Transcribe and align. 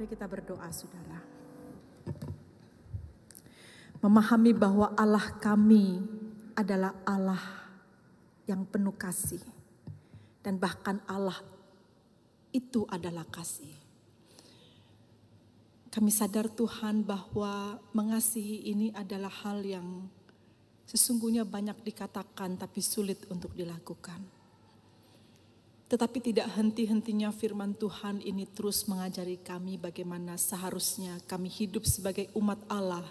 Mari 0.00 0.16
kita 0.16 0.24
berdoa 0.24 0.64
saudara. 0.72 1.20
Memahami 4.00 4.56
bahwa 4.56 4.96
Allah 4.96 5.28
kami 5.36 6.00
adalah 6.56 6.96
Allah 7.04 7.68
yang 8.48 8.64
penuh 8.64 8.96
kasih. 8.96 9.44
Dan 10.40 10.56
bahkan 10.56 11.04
Allah 11.04 11.36
itu 12.48 12.88
adalah 12.88 13.28
kasih. 13.28 13.76
Kami 15.92 16.08
sadar 16.08 16.48
Tuhan 16.48 17.04
bahwa 17.04 17.76
mengasihi 17.92 18.72
ini 18.72 18.96
adalah 18.96 19.28
hal 19.44 19.60
yang 19.60 20.08
sesungguhnya 20.88 21.44
banyak 21.44 21.76
dikatakan 21.84 22.56
tapi 22.56 22.80
sulit 22.80 23.28
untuk 23.28 23.52
dilakukan. 23.52 24.39
Tetapi 25.90 26.22
tidak 26.22 26.54
henti-hentinya 26.54 27.34
firman 27.34 27.74
Tuhan 27.74 28.22
ini 28.22 28.46
terus 28.46 28.86
mengajari 28.86 29.42
kami 29.42 29.74
bagaimana 29.74 30.38
seharusnya 30.38 31.18
kami 31.26 31.50
hidup 31.50 31.82
sebagai 31.82 32.30
umat 32.38 32.62
Allah 32.70 33.02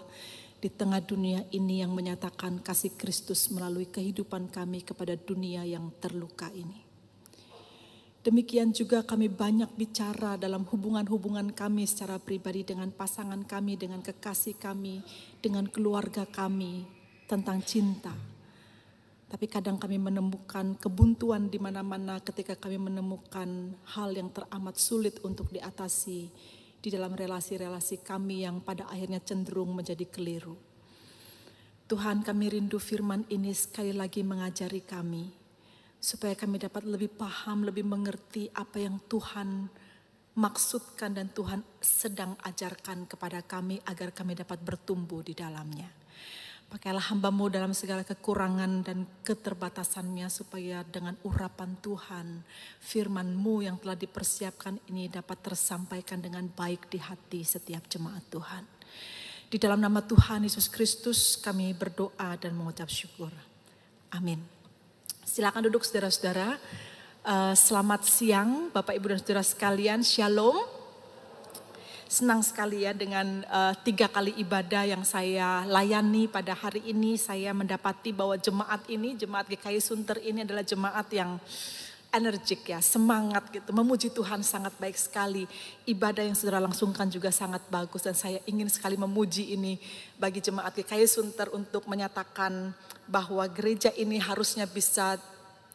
di 0.64 0.72
tengah 0.72 1.04
dunia 1.04 1.44
ini 1.52 1.84
yang 1.84 1.92
menyatakan 1.92 2.56
kasih 2.64 2.96
Kristus 2.96 3.52
melalui 3.52 3.84
kehidupan 3.84 4.48
kami 4.48 4.80
kepada 4.80 5.12
dunia 5.12 5.60
yang 5.68 5.92
terluka 6.00 6.48
ini. 6.56 6.88
Demikian 8.24 8.72
juga 8.72 9.04
kami 9.04 9.28
banyak 9.28 9.76
bicara 9.76 10.40
dalam 10.40 10.64
hubungan-hubungan 10.64 11.52
kami 11.52 11.84
secara 11.84 12.16
pribadi 12.16 12.64
dengan 12.64 12.88
pasangan 12.92 13.44
kami, 13.44 13.76
dengan 13.76 14.00
kekasih 14.00 14.56
kami, 14.56 15.04
dengan 15.40 15.68
keluarga 15.68 16.24
kami 16.24 16.88
tentang 17.28 17.60
cinta 17.60 18.39
tapi 19.30 19.46
kadang 19.46 19.78
kami 19.78 20.02
menemukan 20.02 20.74
kebuntuan 20.74 21.46
di 21.46 21.62
mana-mana 21.62 22.18
ketika 22.18 22.58
kami 22.58 22.82
menemukan 22.82 23.78
hal 23.94 24.10
yang 24.10 24.34
teramat 24.34 24.74
sulit 24.74 25.22
untuk 25.22 25.54
diatasi 25.54 26.26
di 26.82 26.88
dalam 26.90 27.14
relasi-relasi 27.14 28.02
kami 28.02 28.42
yang 28.42 28.58
pada 28.58 28.90
akhirnya 28.90 29.22
cenderung 29.22 29.70
menjadi 29.70 30.02
keliru. 30.10 30.58
Tuhan 31.86 32.26
kami 32.26 32.58
rindu 32.58 32.82
firman 32.82 33.22
ini 33.30 33.54
sekali 33.54 33.94
lagi 33.94 34.26
mengajari 34.26 34.82
kami 34.82 35.30
supaya 36.02 36.34
kami 36.34 36.58
dapat 36.58 36.82
lebih 36.88 37.14
paham, 37.14 37.62
lebih 37.62 37.86
mengerti 37.86 38.50
apa 38.50 38.82
yang 38.82 38.98
Tuhan 39.06 39.70
maksudkan 40.34 41.14
dan 41.14 41.30
Tuhan 41.30 41.62
sedang 41.78 42.34
ajarkan 42.40 43.06
kepada 43.06 43.44
kami 43.46 43.78
agar 43.84 44.10
kami 44.10 44.34
dapat 44.34 44.58
bertumbuh 44.64 45.22
di 45.22 45.36
dalamnya. 45.36 45.99
Pakailah 46.70 47.02
hambamu 47.10 47.50
dalam 47.50 47.74
segala 47.74 48.06
kekurangan 48.06 48.86
dan 48.86 49.02
keterbatasannya 49.26 50.30
supaya 50.30 50.86
dengan 50.86 51.18
urapan 51.26 51.74
Tuhan, 51.82 52.46
firmanmu 52.78 53.66
yang 53.66 53.74
telah 53.82 53.98
dipersiapkan 53.98 54.78
ini 54.86 55.10
dapat 55.10 55.42
tersampaikan 55.42 56.22
dengan 56.22 56.46
baik 56.46 56.86
di 56.86 57.02
hati 57.02 57.42
setiap 57.42 57.90
jemaat 57.90 58.22
Tuhan. 58.30 58.62
Di 59.50 59.58
dalam 59.58 59.82
nama 59.82 59.98
Tuhan 59.98 60.46
Yesus 60.46 60.70
Kristus 60.70 61.34
kami 61.34 61.74
berdoa 61.74 62.38
dan 62.38 62.54
mengucap 62.54 62.86
syukur. 62.86 63.34
Amin. 64.14 64.38
Silakan 65.26 65.66
duduk 65.66 65.82
saudara-saudara. 65.82 66.54
Eh, 67.20 67.54
selamat 67.58 68.06
siang 68.06 68.70
Bapak 68.70 68.94
Ibu 68.94 69.10
dan 69.10 69.18
Saudara 69.18 69.42
sekalian. 69.42 70.06
Shalom. 70.06 70.79
Senang 72.10 72.42
sekali 72.42 72.82
ya 72.82 72.90
dengan 72.90 73.46
uh, 73.46 73.70
tiga 73.86 74.10
kali 74.10 74.34
ibadah 74.42 74.82
yang 74.82 75.06
saya 75.06 75.62
layani 75.62 76.26
pada 76.26 76.58
hari 76.58 76.82
ini. 76.90 77.14
Saya 77.14 77.54
mendapati 77.54 78.10
bahwa 78.10 78.34
jemaat 78.34 78.82
ini, 78.90 79.14
jemaat 79.14 79.46
GKI 79.46 79.78
Sunter 79.78 80.18
ini 80.18 80.42
adalah 80.42 80.66
jemaat 80.66 81.06
yang 81.14 81.38
energik 82.10 82.66
ya, 82.66 82.82
semangat 82.82 83.46
gitu. 83.54 83.70
Memuji 83.70 84.10
Tuhan 84.10 84.42
sangat 84.42 84.74
baik 84.82 84.98
sekali. 84.98 85.46
Ibadah 85.86 86.26
yang 86.26 86.34
saudara 86.34 86.58
langsungkan 86.58 87.06
juga 87.06 87.30
sangat 87.30 87.62
bagus. 87.70 88.02
Dan 88.02 88.18
saya 88.18 88.42
ingin 88.42 88.66
sekali 88.66 88.98
memuji 88.98 89.54
ini 89.54 89.78
bagi 90.18 90.42
jemaat 90.42 90.82
GKI 90.82 91.06
Sunter 91.06 91.46
untuk 91.54 91.86
menyatakan 91.86 92.74
bahwa 93.06 93.46
gereja 93.46 93.94
ini 93.94 94.18
harusnya 94.18 94.66
bisa 94.66 95.14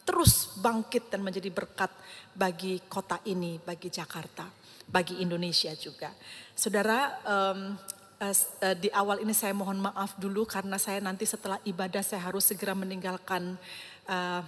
terus 0.04 0.52
bangkit 0.60 1.08
dan 1.08 1.24
menjadi 1.24 1.48
berkat 1.48 1.96
bagi 2.36 2.84
kota 2.92 3.24
ini, 3.24 3.56
bagi 3.56 3.88
Jakarta 3.88 4.65
bagi 4.90 5.22
Indonesia 5.22 5.74
juga. 5.78 6.14
Saudara, 6.56 7.20
um, 7.26 7.76
di 8.80 8.90
awal 8.96 9.22
ini 9.22 9.36
saya 9.36 9.52
mohon 9.52 9.78
maaf 9.84 10.16
dulu 10.16 10.48
karena 10.48 10.80
saya 10.80 11.04
nanti 11.04 11.28
setelah 11.28 11.60
ibadah 11.68 12.02
saya 12.02 12.24
harus 12.24 12.48
segera 12.48 12.72
meninggalkan 12.72 13.60
uh, 14.08 14.42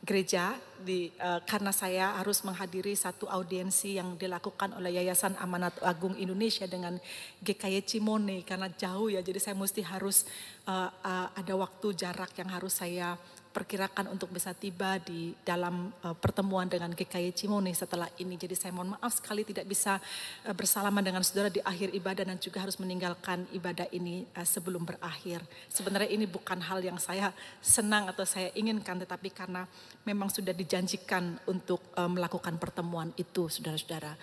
gereja 0.00 0.56
di 0.80 1.12
uh, 1.20 1.44
karena 1.44 1.76
saya 1.76 2.16
harus 2.16 2.40
menghadiri 2.40 2.96
satu 2.96 3.28
audiensi 3.28 4.00
yang 4.00 4.16
dilakukan 4.16 4.72
oleh 4.72 4.96
Yayasan 4.96 5.36
Amanat 5.36 5.76
Agung 5.84 6.16
Indonesia 6.16 6.64
dengan 6.64 6.96
GKY 7.44 7.84
Cimone 7.84 8.40
karena 8.40 8.72
jauh 8.72 9.12
ya 9.12 9.20
jadi 9.20 9.36
saya 9.36 9.56
mesti 9.60 9.84
harus 9.84 10.24
uh, 10.64 10.88
uh, 10.88 11.28
ada 11.36 11.52
waktu 11.52 11.92
jarak 11.92 12.32
yang 12.40 12.48
harus 12.48 12.80
saya 12.80 13.20
perkirakan 13.50 14.14
untuk 14.14 14.30
bisa 14.30 14.54
tiba 14.54 15.02
di 15.02 15.34
dalam 15.42 15.90
uh, 16.06 16.14
pertemuan 16.14 16.70
dengan 16.70 16.94
GKI 16.94 17.34
Cimone 17.34 17.74
setelah 17.74 18.06
ini. 18.22 18.38
Jadi 18.38 18.54
saya 18.54 18.70
mohon 18.70 18.94
maaf 18.94 19.18
sekali 19.18 19.42
tidak 19.42 19.66
bisa 19.66 19.98
uh, 20.46 20.54
bersalaman 20.54 21.02
dengan 21.02 21.22
saudara 21.26 21.50
di 21.50 21.58
akhir 21.58 21.90
ibadah 21.90 22.22
dan 22.22 22.38
juga 22.38 22.62
harus 22.62 22.78
meninggalkan 22.78 23.50
ibadah 23.50 23.90
ini 23.90 24.22
uh, 24.38 24.46
sebelum 24.46 24.86
berakhir. 24.86 25.42
Sebenarnya 25.66 26.14
ini 26.14 26.30
bukan 26.30 26.62
hal 26.62 26.78
yang 26.78 26.96
saya 27.02 27.34
senang 27.58 28.06
atau 28.06 28.22
saya 28.22 28.54
inginkan 28.54 29.02
tetapi 29.02 29.34
karena 29.34 29.66
memang 30.06 30.30
sudah 30.30 30.54
dijanjikan 30.54 31.42
untuk 31.50 31.82
uh, 31.98 32.06
melakukan 32.06 32.54
pertemuan 32.56 33.10
itu 33.18 33.50
saudara-saudara. 33.50 34.14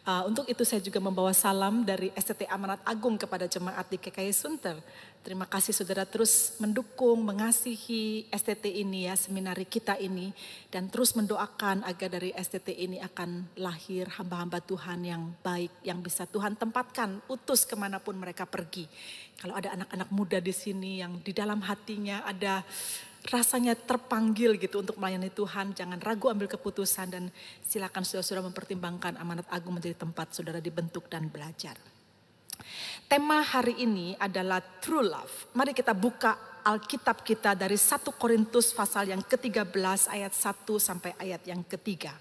Uh, 0.00 0.32
untuk 0.32 0.48
itu 0.48 0.64
saya 0.64 0.80
juga 0.80 0.96
membawa 0.96 1.28
salam 1.36 1.84
dari 1.84 2.08
STT 2.16 2.48
Amanat 2.48 2.80
Agung 2.88 3.20
kepada 3.20 3.44
jemaat 3.44 3.84
di 3.84 4.00
KKI 4.00 4.32
Sunter. 4.32 4.80
Terima 5.20 5.44
kasih 5.44 5.76
saudara 5.76 6.08
terus 6.08 6.56
mendukung, 6.56 7.20
mengasihi 7.20 8.24
STT 8.32 8.80
ini 8.80 9.04
ya, 9.04 9.12
seminari 9.12 9.68
kita 9.68 10.00
ini. 10.00 10.32
Dan 10.72 10.88
terus 10.88 11.12
mendoakan 11.12 11.84
agar 11.84 12.16
dari 12.16 12.32
STT 12.32 12.72
ini 12.80 12.96
akan 12.96 13.60
lahir 13.60 14.08
hamba-hamba 14.16 14.64
Tuhan 14.64 15.04
yang 15.04 15.36
baik, 15.44 15.84
yang 15.84 16.00
bisa 16.00 16.24
Tuhan 16.24 16.56
tempatkan, 16.56 17.20
utus 17.28 17.68
ke 17.68 17.76
mana 17.76 18.00
pun 18.00 18.16
mereka 18.16 18.48
pergi. 18.48 18.88
Kalau 19.36 19.52
ada 19.52 19.76
anak-anak 19.76 20.08
muda 20.08 20.40
di 20.40 20.56
sini 20.56 21.04
yang 21.04 21.20
di 21.20 21.36
dalam 21.36 21.60
hatinya 21.60 22.24
ada 22.24 22.64
rasanya 23.28 23.76
terpanggil 23.76 24.56
gitu 24.56 24.80
untuk 24.80 24.96
melayani 24.96 25.28
Tuhan, 25.28 25.76
jangan 25.76 26.00
ragu 26.00 26.32
ambil 26.32 26.48
keputusan 26.48 27.06
dan 27.12 27.24
silakan 27.60 28.00
saudara-saudara 28.00 28.48
mempertimbangkan 28.48 29.20
amanat 29.20 29.44
agung 29.52 29.76
menjadi 29.76 30.00
tempat 30.00 30.32
saudara 30.32 30.62
dibentuk 30.62 31.04
dan 31.12 31.28
belajar. 31.28 31.76
Tema 33.10 33.42
hari 33.42 33.76
ini 33.82 34.16
adalah 34.16 34.62
true 34.80 35.04
love. 35.04 35.52
Mari 35.58 35.74
kita 35.76 35.92
buka 35.92 36.50
Alkitab 36.60 37.24
kita 37.24 37.56
dari 37.56 37.76
1 37.76 38.04
Korintus 38.20 38.76
pasal 38.76 39.08
yang 39.10 39.24
ke-13 39.24 40.12
ayat 40.12 40.32
1 40.32 40.68
sampai 40.76 41.12
ayat 41.16 41.42
yang 41.48 41.64
ketiga. 41.64 42.12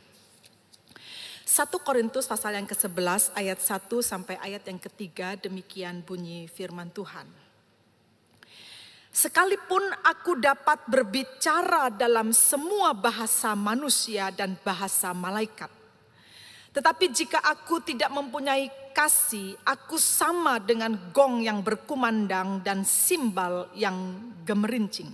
1 1.49 1.65
Korintus 1.81 2.29
pasal 2.29 2.55
yang 2.55 2.67
ke-11 2.69 3.35
ayat 3.35 3.59
1 3.59 3.89
sampai 3.99 4.39
ayat 4.39 4.63
yang 4.69 4.79
ketiga 4.79 5.35
demikian 5.35 6.05
bunyi 6.05 6.47
firman 6.47 6.87
Tuhan. 6.93 7.48
Sekalipun 9.09 9.81
aku 10.05 10.37
dapat 10.37 10.85
berbicara 10.85 11.89
dalam 11.89 12.29
semua 12.29 12.93
bahasa 12.93 13.57
manusia 13.57 14.29
dan 14.29 14.53
bahasa 14.61 15.11
malaikat. 15.17 15.69
Tetapi 16.69 17.05
jika 17.09 17.41
aku 17.41 17.81
tidak 17.81 18.13
mempunyai 18.13 18.69
kasih, 18.93 19.57
aku 19.65 19.97
sama 19.97 20.61
dengan 20.61 20.93
gong 21.09 21.41
yang 21.41 21.65
berkumandang 21.65 22.61
dan 22.61 22.85
simbal 22.85 23.73
yang 23.73 23.97
gemerincing. 24.45 25.09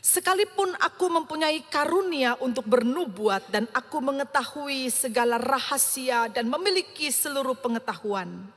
Sekalipun 0.00 0.72
aku 0.80 1.12
mempunyai 1.12 1.60
karunia 1.68 2.32
untuk 2.40 2.64
bernubuat 2.64 3.52
dan 3.52 3.68
aku 3.76 4.00
mengetahui 4.00 4.88
segala 4.88 5.36
rahasia 5.36 6.32
dan 6.32 6.48
memiliki 6.48 7.12
seluruh 7.12 7.52
pengetahuan, 7.60 8.48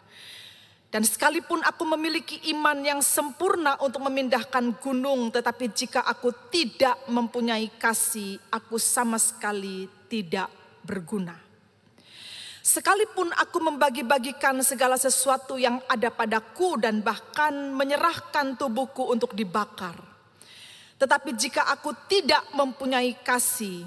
dan 0.94 1.02
sekalipun 1.02 1.66
aku 1.66 1.90
memiliki 1.90 2.38
iman 2.54 2.78
yang 2.86 3.02
sempurna 3.02 3.82
untuk 3.82 4.06
memindahkan 4.06 4.78
gunung, 4.78 5.34
tetapi 5.34 5.74
jika 5.74 6.06
aku 6.06 6.30
tidak 6.54 7.02
mempunyai 7.10 7.66
kasih, 7.82 8.38
aku 8.54 8.78
sama 8.78 9.18
sekali 9.18 9.90
tidak 10.06 10.54
berguna. 10.86 11.34
Sekalipun 12.62 13.34
aku 13.34 13.58
membagi-bagikan 13.58 14.62
segala 14.62 14.94
sesuatu 15.02 15.58
yang 15.58 15.82
ada 15.90 16.14
padaku 16.14 16.78
dan 16.78 17.02
bahkan 17.02 17.74
menyerahkan 17.74 18.54
tubuhku 18.54 19.10
untuk 19.10 19.34
dibakar. 19.34 19.98
Tetapi 21.02 21.34
jika 21.34 21.74
aku 21.74 21.90
tidak 22.06 22.46
mempunyai 22.54 23.18
kasih, 23.26 23.82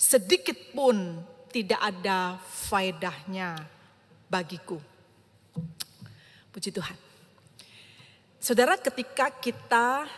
sedikit 0.00 0.56
pun 0.72 1.20
tidak 1.52 1.92
ada 1.92 2.40
faedahnya 2.40 3.60
bagiku. 4.32 4.97
Puji 6.58 6.74
Tuhan. 6.74 6.98
Saudara 8.42 8.74
ketika 8.74 9.30
kita 9.30 10.10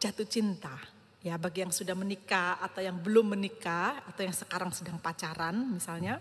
jatuh 0.00 0.24
cinta, 0.24 0.72
ya 1.20 1.36
bagi 1.36 1.60
yang 1.60 1.68
sudah 1.68 1.92
menikah 1.92 2.56
atau 2.64 2.80
yang 2.80 2.96
belum 2.96 3.36
menikah 3.36 4.00
atau 4.08 4.24
yang 4.24 4.32
sekarang 4.32 4.72
sedang 4.72 4.96
pacaran 4.96 5.52
misalnya, 5.52 6.16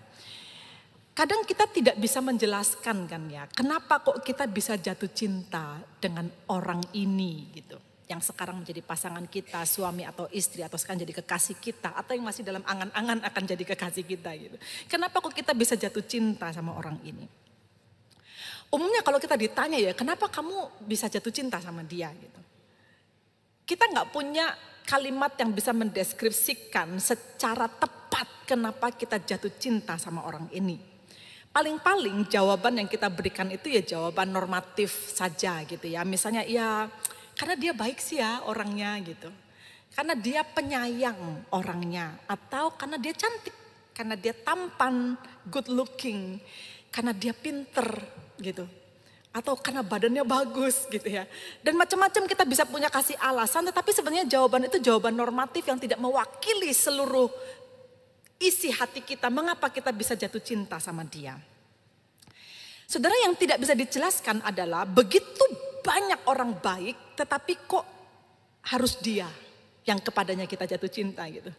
Kadang 1.11 1.43
kita 1.43 1.67
tidak 1.67 1.99
bisa 1.99 2.23
menjelaskan 2.23 3.03
kan 3.03 3.23
ya, 3.27 3.43
kenapa 3.51 3.99
kok 3.99 4.23
kita 4.23 4.47
bisa 4.47 4.79
jatuh 4.79 5.11
cinta 5.11 5.79
dengan 5.99 6.27
orang 6.47 6.79
ini 6.95 7.51
gitu. 7.51 7.75
Yang 8.07 8.31
sekarang 8.31 8.63
menjadi 8.63 8.79
pasangan 8.79 9.27
kita, 9.27 9.67
suami 9.67 10.07
atau 10.07 10.31
istri 10.31 10.63
atau 10.63 10.79
sekarang 10.79 11.03
jadi 11.03 11.19
kekasih 11.19 11.59
kita 11.59 11.95
atau 11.99 12.15
yang 12.15 12.23
masih 12.23 12.47
dalam 12.47 12.63
angan-angan 12.63 13.27
akan 13.27 13.43
jadi 13.43 13.63
kekasih 13.75 14.07
kita 14.07 14.31
gitu. 14.39 14.55
Kenapa 14.87 15.19
kok 15.19 15.35
kita 15.35 15.51
bisa 15.51 15.75
jatuh 15.75 16.03
cinta 16.07 16.47
sama 16.55 16.79
orang 16.79 16.95
ini? 17.03 17.27
Umumnya 18.71 19.03
kalau 19.03 19.19
kita 19.19 19.35
ditanya 19.35 19.75
ya, 19.75 19.91
kenapa 19.91 20.31
kamu 20.31 20.87
bisa 20.87 21.11
jatuh 21.11 21.31
cinta 21.31 21.59
sama 21.59 21.83
dia 21.83 22.07
gitu. 22.15 22.39
Kita 23.67 23.91
nggak 23.91 24.15
punya 24.15 24.47
kalimat 24.87 25.35
yang 25.35 25.51
bisa 25.51 25.75
mendeskripsikan 25.75 26.95
secara 27.03 27.67
tepat 27.67 28.47
kenapa 28.47 28.95
kita 28.95 29.19
jatuh 29.19 29.51
cinta 29.59 29.99
sama 29.99 30.23
orang 30.23 30.47
ini. 30.55 30.79
Paling-paling 31.51 32.31
jawaban 32.31 32.79
yang 32.79 32.87
kita 32.87 33.11
berikan 33.11 33.51
itu 33.51 33.67
ya 33.67 33.83
jawaban 33.83 34.31
normatif 34.31 35.11
saja 35.11 35.67
gitu 35.67 35.91
ya. 35.91 36.07
Misalnya 36.07 36.47
ya 36.47 36.87
karena 37.35 37.55
dia 37.59 37.75
baik 37.75 37.99
sih 37.99 38.23
ya 38.23 38.39
orangnya 38.47 38.95
gitu. 39.03 39.27
Karena 39.91 40.15
dia 40.15 40.47
penyayang 40.47 41.51
orangnya. 41.51 42.15
Atau 42.23 42.79
karena 42.79 42.95
dia 42.95 43.11
cantik. 43.11 43.51
Karena 43.91 44.15
dia 44.15 44.31
tampan, 44.31 45.19
good 45.51 45.67
looking. 45.67 46.39
Karena 46.87 47.11
dia 47.11 47.35
pinter 47.35 47.99
gitu. 48.41 48.65
Atau 49.31 49.55
karena 49.55 49.79
badannya 49.79 50.27
bagus 50.27 50.89
gitu 50.91 51.07
ya. 51.07 51.23
Dan 51.63 51.79
macam-macam 51.79 52.27
kita 52.27 52.43
bisa 52.43 52.67
punya 52.67 52.91
kasih 52.91 53.15
alasan. 53.21 53.63
Tetapi 53.69 53.89
sebenarnya 53.95 54.27
jawaban 54.27 54.67
itu 54.67 54.81
jawaban 54.83 55.15
normatif 55.15 55.63
yang 55.63 55.79
tidak 55.79 56.01
mewakili 56.03 56.73
seluruh 56.75 57.31
isi 58.41 58.73
hati 58.73 59.05
kita, 59.05 59.31
mengapa 59.31 59.71
kita 59.71 59.93
bisa 59.95 60.17
jatuh 60.17 60.41
cinta 60.41 60.81
sama 60.81 61.05
dia. 61.07 61.37
Saudara 62.91 63.15
yang 63.23 63.37
tidak 63.39 63.61
bisa 63.63 63.71
dijelaskan 63.71 64.43
adalah 64.43 64.83
begitu 64.83 65.47
banyak 65.79 66.27
orang 66.27 66.59
baik 66.59 67.15
tetapi 67.15 67.53
kok 67.63 67.85
harus 68.67 68.99
dia 68.99 69.31
yang 69.81 69.97
kepadanya 69.97 70.45
kita 70.45 70.69
jatuh 70.69 70.91
cinta 70.91 71.25
gitu. 71.31 71.49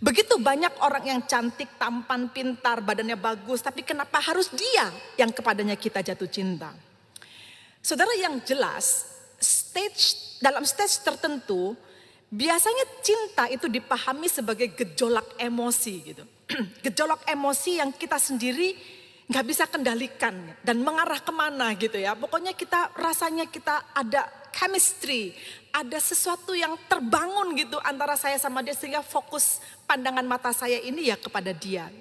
Begitu 0.00 0.40
banyak 0.40 0.80
orang 0.80 1.04
yang 1.04 1.20
cantik, 1.28 1.76
tampan, 1.76 2.32
pintar, 2.32 2.80
badannya 2.80 3.20
bagus, 3.20 3.60
tapi 3.60 3.84
kenapa 3.84 4.16
harus 4.20 4.48
dia 4.52 4.88
yang 5.20 5.28
kepadanya 5.28 5.76
kita 5.76 6.00
jatuh 6.00 6.28
cinta? 6.28 6.72
Saudara 7.84 8.16
yang 8.16 8.40
jelas, 8.42 9.04
stage 9.36 10.38
dalam 10.40 10.64
stage 10.64 11.04
tertentu 11.04 11.76
Biasanya 12.26 12.84
cinta 13.06 13.46
itu 13.46 13.70
dipahami 13.70 14.26
sebagai 14.26 14.74
gejolak 14.74 15.38
emosi 15.38 15.94
gitu. 16.02 16.24
gejolak 16.84 17.22
emosi 17.26 17.78
yang 17.78 17.94
kita 17.94 18.18
sendiri 18.18 18.74
nggak 19.26 19.46
bisa 19.46 19.66
kendalikan 19.66 20.34
dan 20.62 20.82
mengarah 20.82 21.22
ke 21.22 21.30
mana 21.30 21.70
gitu 21.78 21.94
ya. 21.98 22.18
Pokoknya 22.18 22.54
kita 22.58 22.94
rasanya 22.98 23.46
kita 23.46 23.94
ada 23.94 24.26
chemistry, 24.56 25.36
ada 25.68 26.00
sesuatu 26.00 26.56
yang 26.56 26.72
terbangun 26.88 27.52
gitu 27.60 27.76
antara 27.84 28.16
saya 28.16 28.40
sama 28.40 28.64
dia 28.64 28.72
sehingga 28.72 29.04
fokus 29.04 29.60
pandangan 29.84 30.24
mata 30.24 30.48
saya 30.56 30.80
ini 30.80 31.12
ya 31.12 31.20
kepada 31.20 31.52
dia. 31.52 31.92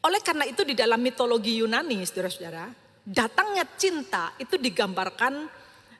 Oleh 0.00 0.20
karena 0.24 0.48
itu 0.48 0.64
di 0.64 0.72
dalam 0.72 1.00
mitologi 1.00 1.60
Yunani 1.60 2.00
saudara-saudara, 2.08 2.72
datangnya 3.04 3.68
cinta 3.76 4.32
itu 4.40 4.56
digambarkan 4.56 5.48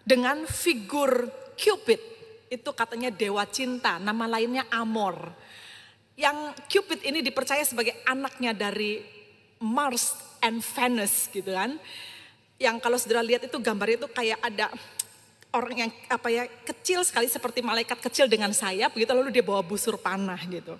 dengan 0.00 0.48
figur 0.48 1.28
Cupid 1.54 2.00
itu 2.50 2.70
katanya 2.74 3.08
dewa 3.08 3.44
cinta, 3.48 4.00
nama 4.00 4.26
lainnya 4.26 4.66
Amor. 4.72 5.32
Yang 6.16 6.56
Cupid 6.70 7.00
ini 7.04 7.20
dipercaya 7.20 7.62
sebagai 7.66 7.94
anaknya 8.08 8.54
dari 8.54 9.02
Mars 9.62 10.14
and 10.44 10.60
Venus 10.60 11.30
gitu 11.32 11.50
kan. 11.50 11.80
Yang 12.64 12.76
kalau 12.80 12.96
saudara 12.96 13.20
lihat 13.20 13.44
itu 13.44 13.56
gambarnya 13.60 14.00
itu 14.00 14.08
kayak 14.08 14.40
ada 14.40 14.72
orang 15.52 15.86
yang 15.86 15.90
apa 16.08 16.28
ya 16.32 16.44
kecil 16.64 17.04
sekali 17.04 17.28
seperti 17.28 17.60
malaikat 17.60 18.00
kecil 18.00 18.24
dengan 18.26 18.50
sayap 18.50 18.96
begitu 18.96 19.12
lalu 19.12 19.30
dia 19.30 19.44
bawa 19.44 19.60
busur 19.60 20.00
panah 20.00 20.40
gitu. 20.48 20.74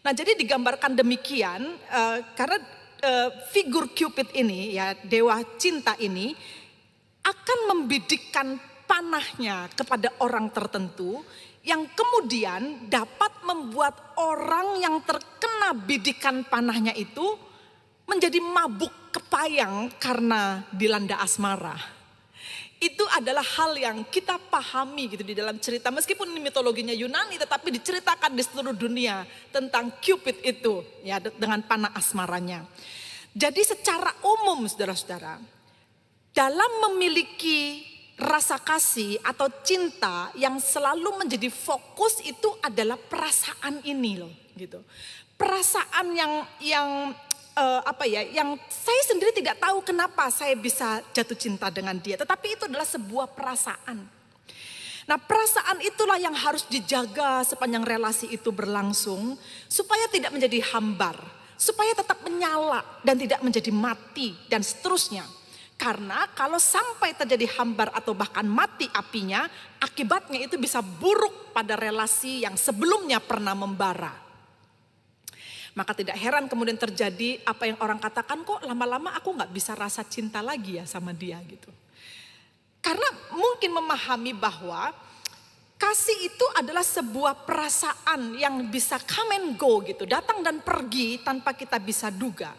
Nah 0.00 0.12
jadi 0.14 0.38
digambarkan 0.38 0.96
demikian 0.96 1.76
uh, 1.92 2.18
karena 2.32 2.58
uh, 3.04 3.28
figur 3.52 3.92
Cupid 3.92 4.32
ini 4.32 4.78
ya 4.78 4.96
dewa 4.96 5.36
cinta 5.60 5.98
ini 6.00 6.32
akan 7.20 7.58
membidikkan 7.76 8.56
panahnya 8.88 9.68
kepada 9.76 10.08
orang 10.24 10.48
tertentu 10.48 11.20
yang 11.60 11.84
kemudian 11.92 12.88
dapat 12.88 13.44
membuat 13.44 14.16
orang 14.16 14.80
yang 14.80 14.96
terkena 15.04 15.76
bidikan 15.76 16.40
panahnya 16.48 16.96
itu 16.96 17.36
menjadi 18.10 18.42
mabuk 18.42 18.90
kepayang 19.14 19.94
karena 20.02 20.66
dilanda 20.74 21.22
asmara. 21.22 21.78
Itu 22.80 23.04
adalah 23.12 23.44
hal 23.44 23.76
yang 23.76 24.08
kita 24.08 24.40
pahami 24.40 25.12
gitu 25.12 25.22
di 25.22 25.36
dalam 25.36 25.60
cerita. 25.60 25.92
Meskipun 25.92 26.32
ini 26.32 26.40
mitologinya 26.40 26.96
Yunani 26.96 27.36
tetapi 27.36 27.70
diceritakan 27.76 28.32
di 28.34 28.42
seluruh 28.42 28.72
dunia 28.72 29.22
tentang 29.52 29.94
Cupid 30.00 30.42
itu 30.42 30.82
ya 31.04 31.20
dengan 31.20 31.60
panah 31.62 31.92
asmaranya. 31.94 32.64
Jadi 33.36 33.62
secara 33.62 34.10
umum 34.24 34.66
saudara-saudara 34.66 35.38
dalam 36.34 36.72
memiliki 36.88 37.84
rasa 38.16 38.60
kasih 38.60 39.16
atau 39.24 39.48
cinta 39.64 40.32
yang 40.36 40.60
selalu 40.60 41.24
menjadi 41.24 41.48
fokus 41.52 42.20
itu 42.24 42.48
adalah 42.64 42.96
perasaan 42.96 43.84
ini 43.84 44.20
loh 44.20 44.32
gitu. 44.56 44.80
Perasaan 45.36 46.16
yang 46.16 46.32
yang 46.60 46.88
uh, 47.56 47.80
apa 47.82 48.04
ya, 48.06 48.22
yang 48.26 48.58
saya 48.68 49.02
sendiri 49.06 49.34
tidak 49.34 49.58
tahu 49.58 49.82
kenapa 49.82 50.28
saya 50.30 50.54
bisa 50.54 51.02
jatuh 51.14 51.38
cinta 51.38 51.70
dengan 51.72 51.96
dia, 51.98 52.20
tetapi 52.20 52.58
itu 52.58 52.64
adalah 52.66 52.86
sebuah 52.86 53.32
perasaan. 53.34 54.20
Nah, 55.08 55.18
perasaan 55.18 55.82
itulah 55.82 56.22
yang 56.22 56.36
harus 56.36 56.62
dijaga 56.70 57.42
sepanjang 57.42 57.82
relasi 57.82 58.30
itu 58.30 58.54
berlangsung 58.54 59.34
supaya 59.66 60.06
tidak 60.06 60.30
menjadi 60.30 60.62
hambar, 60.70 61.18
supaya 61.58 61.90
tetap 61.98 62.22
menyala 62.22 62.86
dan 63.02 63.18
tidak 63.18 63.42
menjadi 63.42 63.74
mati 63.74 64.38
dan 64.46 64.62
seterusnya. 64.62 65.26
Karena 65.80 66.28
kalau 66.36 66.60
sampai 66.60 67.16
terjadi 67.16 67.56
hambar 67.56 67.88
atau 67.96 68.12
bahkan 68.12 68.44
mati 68.44 68.84
apinya, 68.92 69.48
akibatnya 69.80 70.44
itu 70.44 70.60
bisa 70.60 70.84
buruk 70.84 71.56
pada 71.56 71.72
relasi 71.72 72.44
yang 72.44 72.54
sebelumnya 72.54 73.16
pernah 73.16 73.56
membara. 73.56 74.29
Maka 75.78 75.94
tidak 75.94 76.18
heran 76.18 76.50
kemudian 76.50 76.74
terjadi 76.74 77.38
apa 77.46 77.70
yang 77.70 77.78
orang 77.78 78.02
katakan 78.02 78.42
kok 78.42 78.62
lama-lama 78.66 79.14
aku 79.14 79.30
nggak 79.38 79.54
bisa 79.54 79.78
rasa 79.78 80.02
cinta 80.02 80.42
lagi 80.42 80.82
ya 80.82 80.84
sama 80.86 81.14
dia 81.14 81.38
gitu. 81.46 81.70
Karena 82.82 83.06
mungkin 83.36 83.76
memahami 83.76 84.34
bahwa 84.34 84.90
kasih 85.78 86.26
itu 86.26 86.46
adalah 86.58 86.82
sebuah 86.82 87.46
perasaan 87.46 88.34
yang 88.36 88.66
bisa 88.68 88.98
come 88.98 89.36
and 89.36 89.48
go 89.54 89.78
gitu, 89.84 90.04
datang 90.04 90.42
dan 90.42 90.58
pergi 90.60 91.22
tanpa 91.22 91.54
kita 91.54 91.78
bisa 91.78 92.10
duga. 92.10 92.50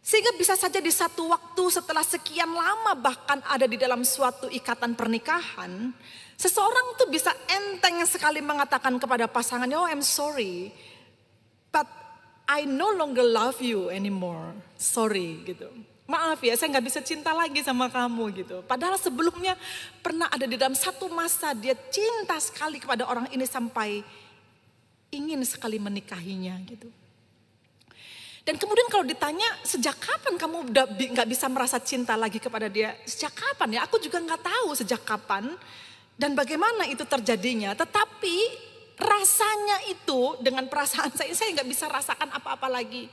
Sehingga 0.00 0.32
bisa 0.34 0.56
saja 0.56 0.80
di 0.80 0.90
satu 0.90 1.28
waktu 1.28 1.64
setelah 1.70 2.02
sekian 2.02 2.50
lama 2.50 2.96
bahkan 2.96 3.38
ada 3.46 3.68
di 3.68 3.76
dalam 3.76 4.02
suatu 4.02 4.48
ikatan 4.50 4.96
pernikahan. 4.96 5.92
Seseorang 6.40 6.96
tuh 6.96 7.12
bisa 7.12 7.30
enteng 7.46 8.00
sekali 8.08 8.40
mengatakan 8.40 8.96
kepada 8.96 9.28
pasangannya, 9.28 9.76
oh 9.76 9.84
I'm 9.84 10.00
sorry. 10.00 10.72
I 12.50 12.66
no 12.66 12.90
longer 12.90 13.22
love 13.22 13.62
you 13.62 13.94
anymore. 13.94 14.50
Sorry 14.74 15.46
gitu. 15.46 15.70
Maaf 16.10 16.42
ya 16.42 16.58
saya 16.58 16.74
nggak 16.74 16.86
bisa 16.90 16.98
cinta 17.06 17.30
lagi 17.30 17.62
sama 17.62 17.86
kamu 17.86 18.42
gitu. 18.42 18.66
Padahal 18.66 18.98
sebelumnya 18.98 19.54
pernah 20.02 20.26
ada 20.26 20.42
di 20.42 20.58
dalam 20.58 20.74
satu 20.74 21.06
masa 21.06 21.54
dia 21.54 21.78
cinta 21.94 22.34
sekali 22.42 22.82
kepada 22.82 23.06
orang 23.06 23.30
ini 23.30 23.46
sampai 23.46 24.02
ingin 25.14 25.38
sekali 25.46 25.78
menikahinya 25.78 26.58
gitu. 26.66 26.90
Dan 28.42 28.58
kemudian 28.58 28.90
kalau 28.90 29.06
ditanya 29.06 29.46
sejak 29.62 29.94
kapan 30.02 30.34
kamu 30.34 30.74
nggak 31.14 31.28
bisa 31.30 31.46
merasa 31.46 31.78
cinta 31.78 32.18
lagi 32.18 32.42
kepada 32.42 32.66
dia? 32.66 32.98
Sejak 33.06 33.30
kapan 33.30 33.78
ya? 33.78 33.86
Aku 33.86 34.02
juga 34.02 34.18
nggak 34.18 34.42
tahu 34.42 34.74
sejak 34.74 35.06
kapan 35.06 35.54
dan 36.18 36.34
bagaimana 36.34 36.90
itu 36.90 37.06
terjadinya. 37.06 37.78
Tetapi 37.78 38.69
rasanya 39.00 39.88
itu 39.88 40.36
dengan 40.44 40.68
perasaan 40.68 41.10
saya, 41.16 41.32
saya 41.32 41.56
nggak 41.56 41.68
bisa 41.68 41.88
rasakan 41.88 42.28
apa-apa 42.36 42.68
lagi. 42.68 43.08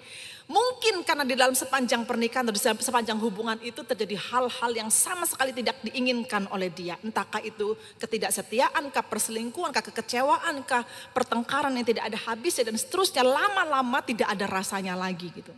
Mungkin 0.48 1.04
karena 1.04 1.28
di 1.28 1.36
dalam 1.36 1.52
sepanjang 1.52 2.08
pernikahan 2.08 2.48
atau 2.48 2.56
di 2.56 2.64
sepanjang 2.64 3.20
hubungan 3.20 3.60
itu 3.60 3.84
terjadi 3.84 4.16
hal-hal 4.32 4.72
yang 4.72 4.88
sama 4.88 5.28
sekali 5.28 5.52
tidak 5.52 5.76
diinginkan 5.84 6.48
oleh 6.56 6.72
dia. 6.72 6.96
Entahkah 7.04 7.44
itu 7.44 7.76
ketidaksetiaan, 8.00 8.88
kah 8.88 9.04
perselingkuhan, 9.04 9.76
kah 9.76 9.84
kekecewaan, 9.84 10.64
kah 10.64 10.88
pertengkaran 11.12 11.76
yang 11.76 11.84
tidak 11.84 12.08
ada 12.08 12.20
habisnya 12.32 12.72
dan 12.72 12.80
seterusnya. 12.80 13.28
Lama-lama 13.28 14.00
tidak 14.08 14.32
ada 14.32 14.48
rasanya 14.48 14.96
lagi 14.96 15.28
gitu. 15.36 15.52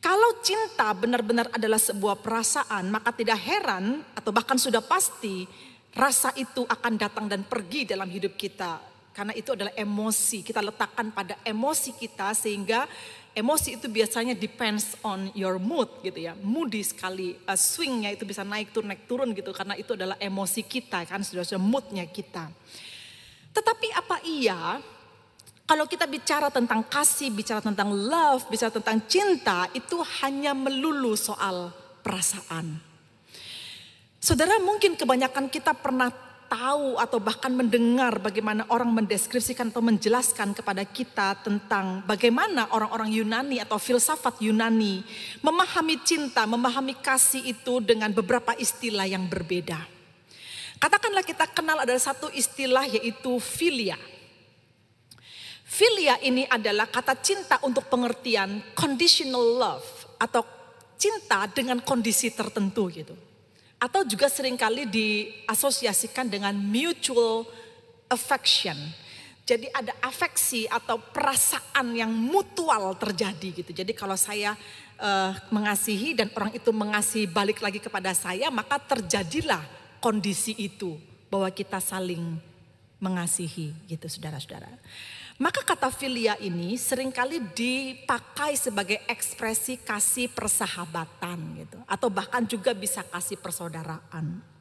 Kalau 0.00 0.40
cinta 0.40 0.88
benar-benar 0.96 1.52
adalah 1.52 1.78
sebuah 1.78 2.24
perasaan, 2.24 2.88
maka 2.88 3.12
tidak 3.12 3.38
heran 3.44 4.00
atau 4.16 4.32
bahkan 4.32 4.56
sudah 4.56 4.80
pasti 4.80 5.44
rasa 5.92 6.32
itu 6.40 6.64
akan 6.64 6.96
datang 6.96 7.28
dan 7.28 7.44
pergi 7.44 7.84
dalam 7.84 8.08
hidup 8.08 8.40
kita. 8.40 8.91
Karena 9.12 9.36
itu 9.36 9.52
adalah 9.52 9.76
emosi, 9.76 10.40
kita 10.40 10.64
letakkan 10.64 11.12
pada 11.12 11.36
emosi 11.44 11.92
kita 11.92 12.32
sehingga 12.32 12.88
Emosi 13.32 13.80
itu 13.80 13.88
biasanya 13.88 14.36
depends 14.36 14.92
on 15.00 15.32
your 15.32 15.56
mood 15.56 15.88
gitu 16.04 16.20
ya. 16.20 16.36
Moody 16.36 16.84
sekali, 16.84 17.32
uh, 17.48 17.56
swingnya 17.56 18.12
itu 18.12 18.28
bisa 18.28 18.44
naik 18.44 18.76
turun 18.76 18.92
naik 18.92 19.08
turun 19.08 19.32
gitu 19.32 19.56
karena 19.56 19.72
itu 19.72 19.96
adalah 19.96 20.20
emosi 20.20 20.60
kita 20.68 21.08
kan 21.08 21.24
sudah 21.24 21.40
sudah 21.40 21.56
moodnya 21.56 22.04
kita. 22.04 22.52
Tetapi 23.56 23.88
apa 23.96 24.16
iya 24.28 24.76
kalau 25.64 25.88
kita 25.88 26.04
bicara 26.04 26.52
tentang 26.52 26.84
kasih, 26.84 27.32
bicara 27.32 27.64
tentang 27.64 27.88
love, 27.96 28.44
bicara 28.52 28.68
tentang 28.68 29.00
cinta 29.08 29.64
itu 29.72 29.96
hanya 30.20 30.52
melulu 30.52 31.16
soal 31.16 31.72
perasaan. 32.04 32.76
Saudara 34.20 34.60
mungkin 34.60 34.92
kebanyakan 34.92 35.48
kita 35.48 35.72
pernah 35.72 36.12
tahu 36.52 37.00
atau 37.00 37.16
bahkan 37.16 37.48
mendengar 37.48 38.20
bagaimana 38.20 38.68
orang 38.68 38.92
mendeskripsikan 38.92 39.72
atau 39.72 39.80
menjelaskan 39.80 40.52
kepada 40.52 40.84
kita 40.84 41.40
tentang 41.40 42.04
bagaimana 42.04 42.68
orang-orang 42.76 43.08
Yunani 43.08 43.56
atau 43.56 43.80
filsafat 43.80 44.36
Yunani 44.44 45.00
memahami 45.40 45.96
cinta, 46.04 46.44
memahami 46.44 46.92
kasih 47.00 47.56
itu 47.56 47.80
dengan 47.80 48.12
beberapa 48.12 48.52
istilah 48.60 49.08
yang 49.08 49.24
berbeda. 49.32 49.80
Katakanlah 50.76 51.24
kita 51.24 51.48
kenal 51.48 51.80
ada 51.80 51.96
satu 51.96 52.28
istilah 52.36 52.84
yaitu 52.84 53.32
filia. 53.40 53.96
Filia 55.64 56.20
ini 56.20 56.44
adalah 56.52 56.84
kata 56.84 57.16
cinta 57.16 57.56
untuk 57.64 57.88
pengertian 57.88 58.60
conditional 58.76 59.56
love 59.56 59.88
atau 60.20 60.44
cinta 61.00 61.48
dengan 61.48 61.80
kondisi 61.80 62.28
tertentu 62.28 62.92
gitu. 62.92 63.31
Atau 63.82 64.06
juga 64.06 64.30
sering 64.30 64.54
kali 64.54 64.86
diasosiasikan 64.86 66.30
dengan 66.30 66.54
mutual 66.54 67.42
affection. 68.06 68.78
Jadi 69.42 69.66
ada 69.74 69.90
afeksi 69.98 70.70
atau 70.70 71.02
perasaan 71.02 71.98
yang 71.98 72.14
mutual 72.14 72.94
terjadi 72.94 73.58
gitu. 73.58 73.74
Jadi 73.74 73.90
kalau 73.90 74.14
saya 74.14 74.54
uh, 75.02 75.34
mengasihi 75.50 76.14
dan 76.14 76.30
orang 76.38 76.54
itu 76.54 76.70
mengasihi 76.70 77.26
balik 77.26 77.58
lagi 77.58 77.82
kepada 77.82 78.14
saya, 78.14 78.54
maka 78.54 78.78
terjadilah 78.78 79.66
kondisi 79.98 80.54
itu 80.54 80.94
bahwa 81.26 81.50
kita 81.50 81.82
saling 81.82 82.38
mengasihi 83.02 83.74
gitu 83.90 84.06
saudara-saudara. 84.06 84.70
Maka 85.40 85.64
kata 85.64 85.88
filia 85.88 86.36
ini 86.36 86.76
sering 86.76 87.08
kali 87.08 87.40
dipakai 87.40 88.52
sebagai 88.56 89.00
ekspresi 89.08 89.80
kasih 89.80 90.28
persahabatan 90.28 91.38
gitu. 91.64 91.78
Atau 91.88 92.12
bahkan 92.12 92.44
juga 92.44 92.76
bisa 92.76 93.00
kasih 93.06 93.40
persaudaraan. 93.40 94.52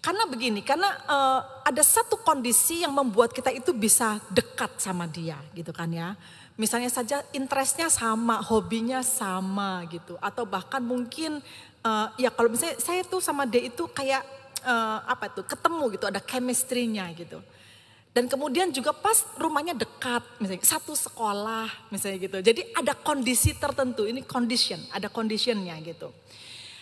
Karena 0.00 0.22
begini, 0.30 0.62
karena 0.62 0.86
uh, 1.10 1.40
ada 1.66 1.82
satu 1.82 2.22
kondisi 2.22 2.86
yang 2.86 2.94
membuat 2.94 3.34
kita 3.34 3.50
itu 3.50 3.74
bisa 3.74 4.22
dekat 4.30 4.78
sama 4.78 5.10
dia 5.10 5.34
gitu 5.50 5.74
kan 5.74 5.90
ya. 5.90 6.14
Misalnya 6.54 6.88
saja 6.88 7.26
interestnya 7.34 7.90
sama, 7.90 8.38
hobinya 8.38 9.02
sama 9.02 9.82
gitu. 9.90 10.14
Atau 10.22 10.46
bahkan 10.46 10.78
mungkin 10.78 11.42
uh, 11.82 12.06
ya 12.16 12.30
kalau 12.30 12.54
misalnya 12.54 12.78
saya 12.78 13.02
tuh 13.02 13.18
sama 13.18 13.50
dia 13.50 13.66
itu 13.66 13.82
kayak 13.90 14.22
uh, 14.62 15.02
apa 15.10 15.26
tuh 15.26 15.42
ketemu 15.42 15.98
gitu, 15.98 16.04
ada 16.06 16.22
chemistry-nya 16.22 17.10
gitu. 17.18 17.42
Dan 18.16 18.32
kemudian 18.32 18.72
juga 18.72 18.96
pas 18.96 19.28
rumahnya 19.36 19.76
dekat, 19.76 20.24
misalnya 20.40 20.64
satu 20.64 20.96
sekolah, 20.96 21.92
misalnya 21.92 22.16
gitu. 22.24 22.40
Jadi 22.40 22.64
ada 22.72 22.96
kondisi 22.96 23.52
tertentu, 23.52 24.08
ini 24.08 24.24
condition, 24.24 24.80
ada 24.88 25.12
conditionnya 25.12 25.76
gitu. 25.84 26.08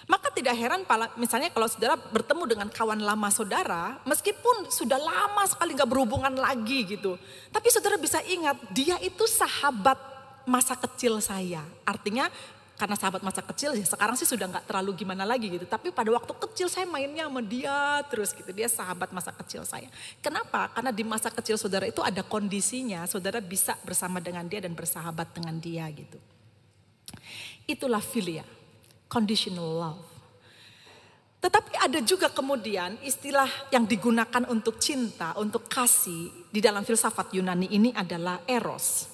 Maka 0.07 0.31
tidak 0.31 0.55
heran 0.55 0.87
misalnya 1.19 1.50
kalau 1.50 1.67
saudara 1.67 1.99
bertemu 1.99 2.45
dengan 2.47 2.69
kawan 2.71 3.03
lama 3.03 3.35
saudara, 3.35 3.99
meskipun 4.07 4.71
sudah 4.71 4.95
lama 4.95 5.43
sekali 5.50 5.75
nggak 5.75 5.91
berhubungan 5.91 6.38
lagi 6.38 6.87
gitu. 6.87 7.19
Tapi 7.50 7.67
saudara 7.67 7.99
bisa 7.99 8.23
ingat, 8.31 8.55
dia 8.71 8.95
itu 9.03 9.26
sahabat 9.26 9.99
masa 10.47 10.79
kecil 10.79 11.19
saya. 11.19 11.67
Artinya 11.83 12.31
karena 12.75 12.99
sahabat 12.99 13.23
masa 13.23 13.38
kecil 13.38 13.71
ya 13.78 13.87
sekarang 13.87 14.19
sih 14.19 14.26
sudah 14.26 14.50
nggak 14.50 14.66
terlalu 14.66 15.07
gimana 15.07 15.23
lagi 15.23 15.47
gitu. 15.47 15.62
Tapi 15.62 15.95
pada 15.95 16.11
waktu 16.11 16.35
kecil 16.35 16.66
saya 16.66 16.83
mainnya 16.90 17.31
sama 17.31 17.38
dia 17.38 18.02
terus 18.11 18.35
gitu. 18.35 18.50
Dia 18.50 18.66
sahabat 18.66 19.14
masa 19.14 19.31
kecil 19.31 19.62
saya. 19.62 19.87
Kenapa? 20.19 20.66
Karena 20.75 20.90
di 20.90 21.07
masa 21.07 21.31
kecil 21.31 21.54
saudara 21.54 21.87
itu 21.87 22.02
ada 22.02 22.26
kondisinya. 22.26 23.07
Saudara 23.07 23.38
bisa 23.38 23.78
bersama 23.87 24.19
dengan 24.19 24.43
dia 24.50 24.59
dan 24.59 24.75
bersahabat 24.75 25.31
dengan 25.31 25.54
dia 25.62 25.87
gitu. 25.95 26.19
Itulah 27.71 28.02
filia. 28.02 28.43
Conditional 29.07 29.71
love. 29.71 30.04
Tetapi 31.38 31.76
ada 31.76 32.00
juga 32.02 32.33
kemudian 32.33 32.99
istilah 33.04 33.47
yang 33.71 33.85
digunakan 33.85 34.49
untuk 34.49 34.81
cinta, 34.81 35.37
untuk 35.37 35.69
kasih 35.69 36.33
di 36.50 36.59
dalam 36.59 36.83
filsafat 36.83 37.37
Yunani 37.37 37.69
ini 37.71 37.93
adalah 37.93 38.43
eros. 38.49 39.07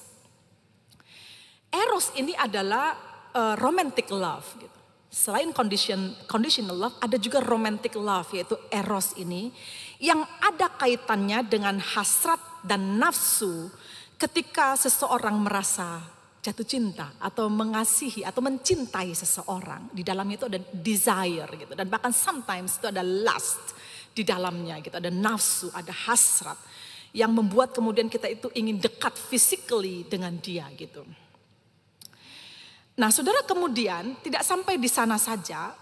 Eros 1.69 2.15
ini 2.15 2.31
adalah 2.33 3.10
uh, 3.35 3.55
romantic 3.59 4.09
love 4.11 4.45
gitu. 4.59 4.77
Selain 5.11 5.51
condition 5.51 6.15
conditional 6.23 6.75
love, 6.87 6.95
ada 7.03 7.19
juga 7.19 7.43
romantic 7.43 7.99
love 7.99 8.31
yaitu 8.31 8.55
eros 8.71 9.11
ini 9.19 9.51
yang 9.99 10.23
ada 10.39 10.71
kaitannya 10.71 11.43
dengan 11.43 11.75
hasrat 11.83 12.39
dan 12.63 12.95
nafsu 12.95 13.67
ketika 14.15 14.79
seseorang 14.79 15.35
merasa 15.35 15.99
jatuh 16.41 16.63
cinta 16.65 17.11
atau 17.19 17.51
mengasihi 17.51 18.23
atau 18.23 18.39
mencintai 18.39 19.11
seseorang. 19.11 19.91
Di 19.91 19.99
dalamnya 20.01 20.39
itu 20.39 20.47
ada 20.47 20.59
desire 20.71 21.49
gitu 21.59 21.75
dan 21.75 21.91
bahkan 21.91 22.15
sometimes 22.15 22.79
itu 22.79 22.87
ada 22.87 23.03
lust 23.03 23.75
di 24.15 24.23
dalamnya 24.23 24.79
gitu, 24.79 24.95
ada 24.95 25.11
nafsu, 25.11 25.67
ada 25.75 25.91
hasrat 25.91 26.57
yang 27.11 27.35
membuat 27.35 27.75
kemudian 27.75 28.07
kita 28.07 28.31
itu 28.31 28.47
ingin 28.55 28.79
dekat 28.79 29.15
physically 29.15 30.07
dengan 30.07 30.39
dia 30.39 30.71
gitu. 30.79 31.03
Nah, 33.01 33.09
saudara 33.09 33.41
kemudian 33.41 34.13
tidak 34.21 34.45
sampai 34.45 34.77
di 34.77 34.85
sana 34.85 35.17
saja, 35.17 35.73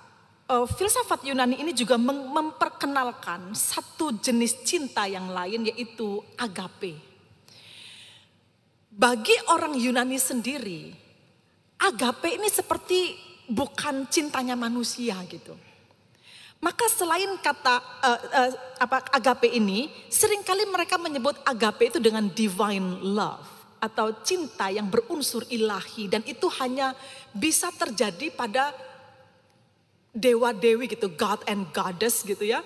uh, 0.48 0.64
filsafat 0.64 1.28
Yunani 1.28 1.60
ini 1.60 1.76
juga 1.76 2.00
memperkenalkan 2.00 3.52
satu 3.52 4.16
jenis 4.24 4.64
cinta 4.64 5.04
yang 5.04 5.28
lain 5.28 5.68
yaitu 5.68 6.24
agape. 6.40 6.96
Bagi 8.88 9.36
orang 9.52 9.76
Yunani 9.76 10.16
sendiri, 10.16 10.96
agape 11.76 12.40
ini 12.40 12.48
seperti 12.48 13.20
bukan 13.52 14.08
cintanya 14.08 14.56
manusia 14.56 15.20
gitu. 15.28 15.60
Maka 16.64 16.88
selain 16.88 17.36
kata 17.44 17.84
uh, 18.00 18.20
uh, 18.32 18.52
apa 18.80 19.04
agape 19.12 19.52
ini, 19.52 19.92
sering 20.08 20.40
kali 20.40 20.64
mereka 20.72 20.96
menyebut 20.96 21.36
agape 21.44 21.92
itu 21.92 22.00
dengan 22.00 22.32
divine 22.32 23.04
love 23.04 23.59
atau 23.80 24.12
cinta 24.22 24.68
yang 24.68 24.92
berunsur 24.92 25.48
ilahi 25.48 26.12
dan 26.12 26.22
itu 26.28 26.46
hanya 26.60 26.94
bisa 27.32 27.72
terjadi 27.72 28.32
pada 28.36 28.76
dewa-dewi 30.12 30.92
gitu, 30.92 31.08
God 31.08 31.48
and 31.48 31.70
Goddess 31.72 32.22
gitu 32.28 32.44
ya, 32.44 32.60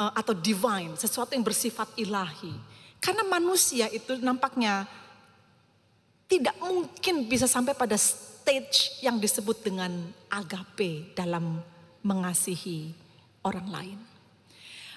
eh, 0.00 0.12
atau 0.16 0.32
divine, 0.32 0.96
sesuatu 0.96 1.36
yang 1.36 1.44
bersifat 1.44 1.92
ilahi. 2.00 2.52
Karena 2.98 3.22
manusia 3.28 3.92
itu 3.92 4.16
nampaknya 4.16 4.88
tidak 6.24 6.56
mungkin 6.56 7.28
bisa 7.28 7.44
sampai 7.44 7.76
pada 7.76 8.00
stage 8.00 9.04
yang 9.04 9.20
disebut 9.20 9.60
dengan 9.60 9.92
agape 10.32 11.12
dalam 11.12 11.60
mengasihi 12.00 12.96
orang 13.44 13.68
lain. 13.68 14.13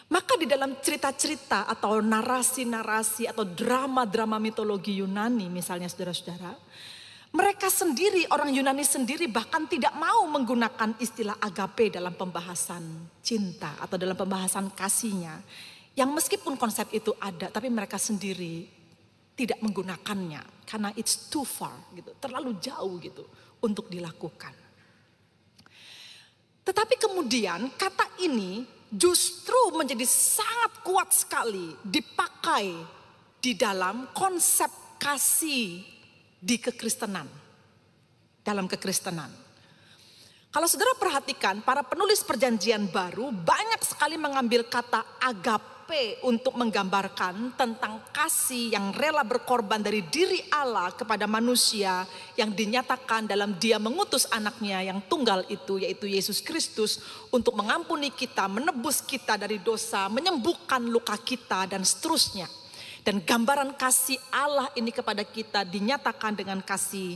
Maka 0.07 0.39
di 0.39 0.47
dalam 0.47 0.79
cerita-cerita 0.79 1.67
atau 1.67 1.99
narasi-narasi 1.99 3.27
atau 3.27 3.43
drama-drama 3.43 4.39
mitologi 4.39 5.03
Yunani 5.03 5.51
misalnya 5.51 5.91
saudara-saudara. 5.91 6.55
Mereka 7.35 7.67
sendiri, 7.67 8.23
orang 8.31 8.55
Yunani 8.55 8.87
sendiri 8.87 9.27
bahkan 9.27 9.67
tidak 9.67 9.91
mau 9.99 10.23
menggunakan 10.31 10.95
istilah 11.03 11.35
agape 11.43 11.91
dalam 11.91 12.15
pembahasan 12.15 13.11
cinta 13.19 13.75
atau 13.83 13.99
dalam 13.99 14.15
pembahasan 14.15 14.71
kasihnya. 14.71 15.43
Yang 15.91 16.09
meskipun 16.23 16.55
konsep 16.55 16.87
itu 16.95 17.11
ada 17.19 17.51
tapi 17.51 17.67
mereka 17.67 17.99
sendiri 17.99 18.63
tidak 19.35 19.59
menggunakannya. 19.59 20.63
Karena 20.63 20.95
it's 20.95 21.27
too 21.27 21.43
far 21.43 21.75
gitu, 21.91 22.15
terlalu 22.15 22.55
jauh 22.63 22.95
gitu 23.03 23.27
untuk 23.59 23.91
dilakukan. 23.91 24.55
Tetapi 26.63 26.95
kemudian 26.95 27.75
kata 27.75 28.23
ini 28.23 28.76
justru 28.91 29.75
menjadi 29.75 30.03
sangat 30.07 30.81
kuat 30.83 31.11
sekali 31.11 31.75
dipakai 31.83 32.71
di 33.37 33.53
dalam 33.53 34.09
konsep 34.15 34.99
kasih 34.99 35.83
di 36.39 36.55
kekristenan. 36.57 37.27
Dalam 38.41 38.65
kekristenan. 38.65 39.29
Kalau 40.47 40.65
saudara 40.65 40.95
perhatikan, 40.97 41.61
para 41.61 41.83
penulis 41.83 42.23
perjanjian 42.23 42.89
baru 42.89 43.29
banyak 43.29 43.83
sekali 43.83 44.15
mengambil 44.15 44.65
kata 44.65 45.03
agap 45.21 45.76
agape 45.87 46.19
untuk 46.27 46.59
menggambarkan 46.59 47.55
tentang 47.55 48.03
kasih 48.11 48.75
yang 48.75 48.91
rela 48.91 49.23
berkorban 49.23 49.79
dari 49.79 50.03
diri 50.03 50.43
Allah 50.51 50.91
kepada 50.91 51.23
manusia 51.31 52.03
yang 52.35 52.51
dinyatakan 52.51 53.23
dalam 53.23 53.55
dia 53.55 53.79
mengutus 53.79 54.27
anaknya 54.27 54.83
yang 54.83 54.99
tunggal 55.07 55.47
itu 55.47 55.79
yaitu 55.79 56.11
Yesus 56.11 56.43
Kristus 56.43 56.99
untuk 57.31 57.55
mengampuni 57.55 58.11
kita, 58.11 58.51
menebus 58.51 58.99
kita 58.99 59.39
dari 59.39 59.63
dosa, 59.63 60.11
menyembuhkan 60.11 60.83
luka 60.83 61.15
kita 61.15 61.71
dan 61.71 61.87
seterusnya. 61.87 62.51
Dan 62.99 63.23
gambaran 63.23 63.79
kasih 63.79 64.19
Allah 64.35 64.67
ini 64.75 64.91
kepada 64.91 65.23
kita 65.23 65.63
dinyatakan 65.63 66.35
dengan 66.35 66.59
kasih 66.59 67.15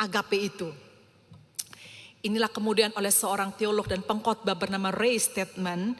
agape 0.00 0.40
itu. 0.40 0.72
Inilah 2.24 2.50
kemudian 2.50 2.90
oleh 2.98 3.14
seorang 3.14 3.54
teolog 3.54 3.86
dan 3.86 4.02
pengkhotbah 4.02 4.58
bernama 4.58 4.90
Ray 4.90 5.14
Statement, 5.14 5.94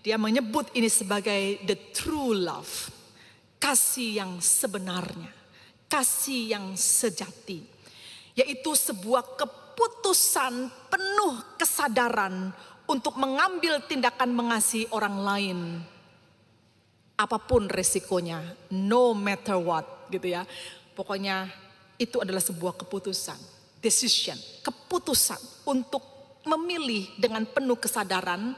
dia 0.00 0.16
menyebut 0.16 0.72
ini 0.72 0.88
sebagai 0.88 1.60
the 1.68 1.76
true 1.92 2.32
love. 2.32 2.88
Kasih 3.60 4.24
yang 4.24 4.32
sebenarnya, 4.40 5.28
kasih 5.84 6.56
yang 6.56 6.66
sejati. 6.72 7.60
Yaitu 8.32 8.72
sebuah 8.72 9.36
keputusan 9.36 10.72
penuh 10.88 11.34
kesadaran 11.60 12.56
untuk 12.88 13.20
mengambil 13.20 13.84
tindakan 13.84 14.32
mengasihi 14.32 14.88
orang 14.96 15.16
lain. 15.20 15.58
Apa 17.20 17.36
pun 17.36 17.68
resikonya, 17.68 18.40
no 18.72 19.12
matter 19.12 19.60
what 19.60 20.08
gitu 20.08 20.32
ya. 20.32 20.48
Pokoknya 20.96 21.52
itu 22.00 22.16
adalah 22.16 22.40
sebuah 22.40 22.80
keputusan 22.80 23.36
decision, 23.84 24.40
keputusan 24.64 25.68
untuk 25.68 26.00
memilih 26.48 27.12
dengan 27.20 27.44
penuh 27.44 27.76
kesadaran 27.76 28.56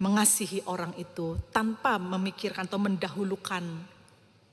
mengasihi 0.00 0.64
orang 0.64 0.96
itu 0.96 1.36
tanpa 1.52 2.00
memikirkan 2.00 2.64
atau 2.64 2.80
mendahulukan 2.80 3.64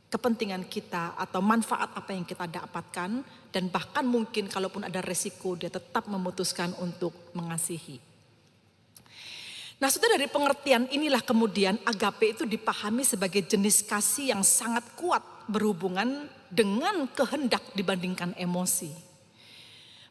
kepentingan 0.07 0.67
kita 0.67 1.15
atau 1.15 1.39
manfaat 1.43 1.91
apa 1.95 2.11
yang 2.11 2.27
kita 2.27 2.47
dapatkan 2.47 3.23
dan 3.51 3.63
bahkan 3.71 4.03
mungkin 4.07 4.51
kalaupun 4.51 4.87
ada 4.87 4.99
resiko 5.03 5.55
dia 5.55 5.71
tetap 5.71 6.07
memutuskan 6.11 6.75
untuk 6.83 7.15
mengasihi. 7.31 7.99
Nah, 9.77 9.93
sudah 9.93 10.09
dari 10.09 10.25
pengertian 10.25 10.89
inilah 10.89 11.21
kemudian 11.21 11.77
agape 11.85 12.33
itu 12.33 12.43
dipahami 12.49 13.05
sebagai 13.05 13.45
jenis 13.45 13.85
kasih 13.85 14.35
yang 14.35 14.41
sangat 14.41 14.83
kuat 14.97 15.21
berhubungan 15.47 16.27
dengan 16.49 17.07
kehendak 17.13 17.61
dibandingkan 17.77 18.33
emosi 18.35 19.07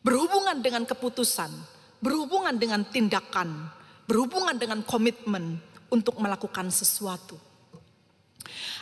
berhubungan 0.06 0.62
dengan 0.62 0.86
keputusan, 0.86 1.50
berhubungan 1.98 2.54
dengan 2.54 2.86
tindakan, 2.86 3.66
berhubungan 4.06 4.54
dengan 4.56 4.80
komitmen 4.86 5.58
untuk 5.90 6.16
melakukan 6.22 6.70
sesuatu. 6.70 7.36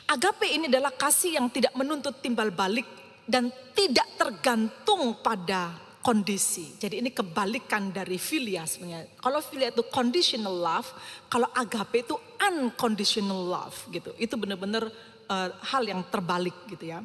Agape 0.04 0.45
ini 0.52 0.69
adalah 0.69 0.93
kasih 0.93 1.40
yang 1.40 1.49
tidak 1.49 1.73
menuntut 1.73 2.21
timbal 2.21 2.52
balik 2.52 2.85
dan 3.25 3.49
tidak 3.73 4.04
tergantung 4.21 5.16
pada 5.25 5.81
kondisi. 6.04 6.76
Jadi 6.76 7.00
ini 7.00 7.09
kebalikan 7.09 7.88
dari 7.88 8.21
filia 8.21 8.69
sebenarnya. 8.69 9.16
Kalau 9.16 9.40
filia 9.40 9.73
itu 9.73 9.81
conditional 9.88 10.52
love, 10.52 10.93
kalau 11.33 11.49
agape 11.57 12.04
itu 12.04 12.16
unconditional 12.37 13.40
love 13.40 13.76
gitu. 13.88 14.12
Itu 14.21 14.37
benar-benar 14.37 14.85
uh, 15.33 15.49
hal 15.73 15.88
yang 15.88 16.04
terbalik 16.12 16.69
gitu 16.69 16.93
ya. 16.93 17.00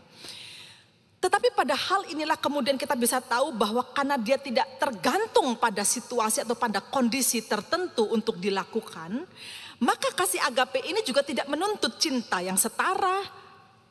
Tetapi 1.19 1.51
pada 1.51 1.75
hal 1.75 2.07
inilah 2.07 2.39
kemudian 2.39 2.79
kita 2.79 2.95
bisa 2.95 3.19
tahu 3.19 3.51
bahwa 3.51 3.83
karena 3.91 4.15
dia 4.15 4.39
tidak 4.39 4.79
tergantung 4.79 5.59
pada 5.59 5.83
situasi 5.83 6.47
atau 6.47 6.55
pada 6.55 6.79
kondisi 6.79 7.43
tertentu 7.43 8.07
untuk 8.07 8.39
dilakukan, 8.39 9.27
maka 9.83 10.15
kasih 10.15 10.39
agape 10.47 10.79
ini 10.79 11.03
juga 11.03 11.19
tidak 11.19 11.51
menuntut 11.51 11.99
cinta 11.99 12.39
yang 12.39 12.55
setara, 12.55 13.19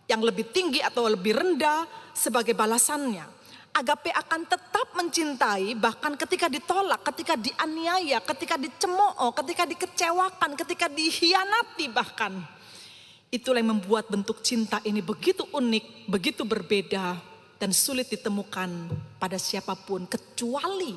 yang 0.08 0.24
lebih 0.24 0.48
tinggi 0.48 0.80
atau 0.80 1.04
lebih 1.04 1.36
rendah 1.36 1.84
sebagai 2.16 2.56
balasannya. 2.56 3.36
Agape 3.76 4.08
akan 4.08 4.48
tetap 4.48 4.88
mencintai 4.96 5.76
bahkan 5.76 6.16
ketika 6.16 6.48
ditolak, 6.48 7.04
ketika 7.12 7.36
dianiaya, 7.36 8.24
ketika 8.24 8.56
dicemooh, 8.56 9.36
ketika 9.36 9.68
dikecewakan, 9.68 10.56
ketika 10.56 10.88
dihianati 10.88 11.92
bahkan. 11.92 12.57
Itulah 13.28 13.60
yang 13.60 13.76
membuat 13.76 14.08
bentuk 14.08 14.40
cinta 14.40 14.80
ini 14.88 15.04
begitu 15.04 15.44
unik, 15.52 16.08
begitu 16.08 16.48
berbeda, 16.48 17.20
dan 17.60 17.70
sulit 17.76 18.08
ditemukan 18.08 18.88
pada 19.20 19.36
siapa 19.36 19.76
pun 19.76 20.08
kecuali 20.08 20.96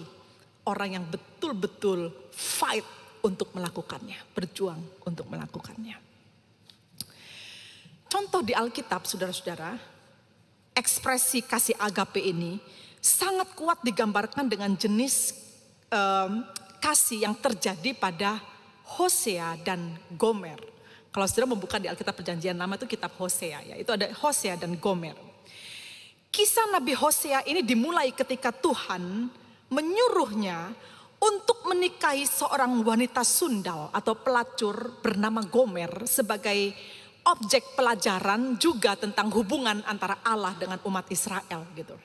orang 0.70 1.02
yang 1.02 1.06
betul-betul 1.10 2.32
fight 2.32 2.86
untuk 3.26 3.52
melakukannya, 3.52 4.18
berjuang 4.32 4.80
untuk 5.04 5.28
melakukannya. 5.28 5.98
Contoh 8.12 8.44
di 8.44 8.52
Alkitab, 8.52 9.08
saudara-saudara, 9.08 9.76
ekspresi 10.76 11.44
kasih 11.44 11.76
agape 11.80 12.20
ini 12.20 12.60
sangat 13.00 13.56
kuat 13.58 13.82
digambarkan 13.82 14.52
dengan 14.52 14.76
jenis 14.76 15.34
um, 15.90 16.44
kasih 16.84 17.26
yang 17.30 17.36
terjadi 17.40 17.96
pada 17.96 18.42
Hosea 19.00 19.56
dan 19.64 19.96
Gomer. 20.20 20.60
Kalau 21.12 21.28
saudara 21.28 21.52
membuka 21.52 21.76
di 21.76 21.92
Alkitab 21.92 22.16
Perjanjian 22.16 22.56
Lama 22.56 22.80
itu 22.80 22.88
kitab 22.88 23.12
Hosea 23.20 23.60
ya. 23.68 23.76
Itu 23.76 23.92
ada 23.92 24.08
Hosea 24.16 24.56
dan 24.56 24.80
Gomer. 24.80 25.16
Kisah 26.32 26.72
Nabi 26.72 26.96
Hosea 26.96 27.44
ini 27.44 27.60
dimulai 27.60 28.16
ketika 28.16 28.56
Tuhan 28.56 29.28
menyuruhnya 29.68 30.72
untuk 31.20 31.68
menikahi 31.68 32.24
seorang 32.24 32.80
wanita 32.80 33.28
sundal 33.28 33.92
atau 33.92 34.16
pelacur 34.16 35.04
bernama 35.04 35.44
Gomer 35.44 36.08
sebagai 36.08 36.72
objek 37.28 37.76
pelajaran 37.76 38.56
juga 38.56 38.96
tentang 38.96 39.28
hubungan 39.36 39.84
antara 39.84 40.24
Allah 40.24 40.56
dengan 40.56 40.80
umat 40.88 41.12
Israel 41.12 41.68
gitu. 41.76 42.00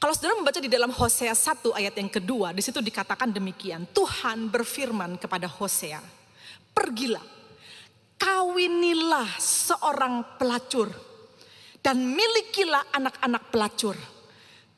Kalau 0.00 0.16
saudara 0.16 0.38
membaca 0.38 0.62
di 0.62 0.70
dalam 0.70 0.88
Hosea 0.94 1.36
1 1.36 1.76
ayat 1.76 1.92
yang 1.98 2.08
kedua, 2.08 2.56
di 2.56 2.64
situ 2.64 2.80
dikatakan 2.80 3.28
demikian. 3.28 3.84
Tuhan 3.92 4.48
berfirman 4.48 5.20
kepada 5.20 5.44
Hosea, 5.44 6.00
pergilah 6.72 7.39
kawinilah 8.20 9.40
seorang 9.40 10.36
pelacur 10.36 10.92
dan 11.80 11.96
milikilah 12.04 12.92
anak-anak 12.92 13.48
pelacur. 13.48 13.96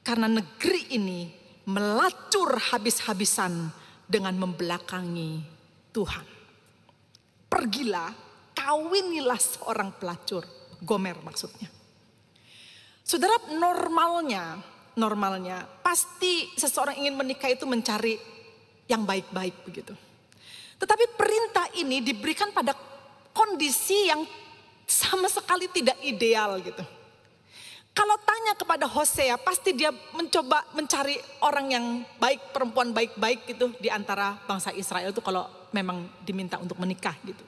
Karena 0.02 0.26
negeri 0.26 0.98
ini 0.98 1.30
melacur 1.66 2.58
habis-habisan 2.58 3.70
dengan 4.06 4.34
membelakangi 4.34 5.42
Tuhan. 5.94 6.26
Pergilah, 7.46 8.10
kawinilah 8.54 9.38
seorang 9.38 9.94
pelacur. 9.94 10.42
Gomer 10.82 11.14
maksudnya. 11.22 11.70
Saudara 13.06 13.38
normalnya, 13.54 14.58
normalnya 14.98 15.62
pasti 15.86 16.50
seseorang 16.58 16.98
ingin 16.98 17.14
menikah 17.14 17.50
itu 17.50 17.62
mencari 17.62 18.18
yang 18.90 19.06
baik-baik 19.06 19.62
begitu. 19.62 19.94
Tetapi 20.82 21.14
perintah 21.14 21.70
ini 21.78 22.02
diberikan 22.02 22.50
pada 22.50 22.74
kondisi 23.32 24.08
yang 24.08 24.22
sama 24.86 25.28
sekali 25.28 25.68
tidak 25.72 25.96
ideal 26.04 26.60
gitu. 26.60 26.84
Kalau 27.92 28.16
tanya 28.24 28.56
kepada 28.56 28.88
Hosea, 28.88 29.36
pasti 29.36 29.76
dia 29.76 29.92
mencoba 30.16 30.64
mencari 30.72 31.20
orang 31.44 31.66
yang 31.68 31.84
baik, 32.16 32.48
perempuan 32.48 32.88
baik-baik 32.96 33.44
gitu 33.52 33.68
di 33.76 33.92
antara 33.92 34.40
bangsa 34.48 34.72
Israel 34.72 35.12
itu 35.12 35.20
kalau 35.20 35.44
memang 35.76 36.08
diminta 36.24 36.56
untuk 36.56 36.80
menikah 36.80 37.12
gitu. 37.20 37.44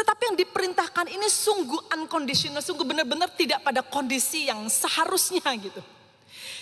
Tetapi 0.00 0.32
yang 0.32 0.36
diperintahkan 0.40 1.12
ini 1.12 1.28
sungguh 1.28 1.92
unconditional, 1.92 2.64
sungguh 2.64 2.88
benar-benar 2.88 3.36
tidak 3.36 3.60
pada 3.60 3.84
kondisi 3.84 4.48
yang 4.48 4.64
seharusnya 4.64 5.44
gitu. 5.60 5.84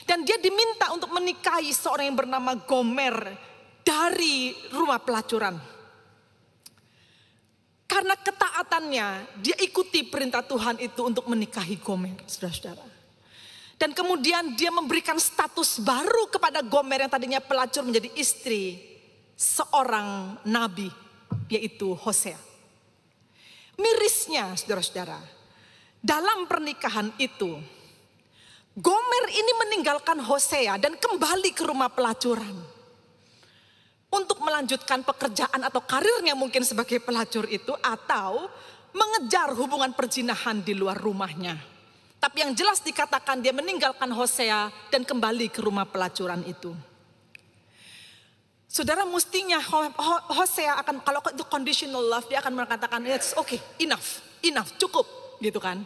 Dan 0.02 0.26
dia 0.26 0.34
diminta 0.42 0.90
untuk 0.90 1.14
menikahi 1.14 1.70
seorang 1.70 2.10
yang 2.10 2.18
bernama 2.18 2.58
Gomer 2.58 3.14
dari 3.86 4.58
rumah 4.74 4.98
pelacuran. 4.98 5.54
Karena 7.98 8.14
ketaatannya, 8.14 9.06
dia 9.42 9.58
ikuti 9.58 10.06
perintah 10.06 10.38
Tuhan 10.38 10.78
itu 10.78 11.02
untuk 11.02 11.26
menikahi 11.26 11.82
Gomer, 11.82 12.14
saudara-saudara. 12.30 12.86
Dan 13.74 13.90
kemudian 13.90 14.54
dia 14.54 14.70
memberikan 14.70 15.18
status 15.18 15.82
baru 15.82 16.30
kepada 16.30 16.62
Gomer 16.62 17.02
yang 17.02 17.10
tadinya 17.10 17.42
pelacur 17.42 17.82
menjadi 17.82 18.06
istri 18.14 18.78
seorang 19.34 20.38
nabi, 20.46 20.86
yaitu 21.50 21.90
Hosea. 21.98 22.38
Mirisnya, 23.74 24.54
saudara-saudara, 24.54 25.18
dalam 25.98 26.46
pernikahan 26.46 27.10
itu, 27.18 27.58
Gomer 28.78 29.24
ini 29.26 29.52
meninggalkan 29.66 30.22
Hosea 30.22 30.78
dan 30.78 30.94
kembali 30.94 31.50
ke 31.50 31.66
rumah 31.66 31.90
pelacuran 31.90 32.77
untuk 34.08 34.40
melanjutkan 34.40 35.04
pekerjaan 35.04 35.60
atau 35.60 35.84
karirnya 35.84 36.32
mungkin 36.32 36.64
sebagai 36.64 37.00
pelacur 37.00 37.44
itu 37.48 37.76
atau 37.84 38.48
mengejar 38.96 39.52
hubungan 39.52 39.92
perjinahan 39.92 40.64
di 40.64 40.72
luar 40.72 40.96
rumahnya. 40.96 41.60
Tapi 42.18 42.42
yang 42.42 42.52
jelas 42.56 42.82
dikatakan 42.82 43.38
dia 43.38 43.54
meninggalkan 43.54 44.10
Hosea 44.10 44.74
dan 44.90 45.06
kembali 45.06 45.54
ke 45.54 45.62
rumah 45.62 45.86
pelacuran 45.86 46.42
itu. 46.48 46.74
Saudara 48.68 49.06
mestinya 49.08 49.62
Hosea 50.28 50.76
akan 50.82 51.00
kalau 51.00 51.24
itu 51.30 51.44
conditional 51.46 52.04
love 52.04 52.26
dia 52.28 52.42
akan 52.42 52.52
mengatakan 52.52 53.00
it's 53.06 53.32
okay, 53.38 53.62
enough, 53.80 54.20
enough, 54.42 54.74
cukup 54.76 55.06
gitu 55.40 55.62
kan. 55.62 55.80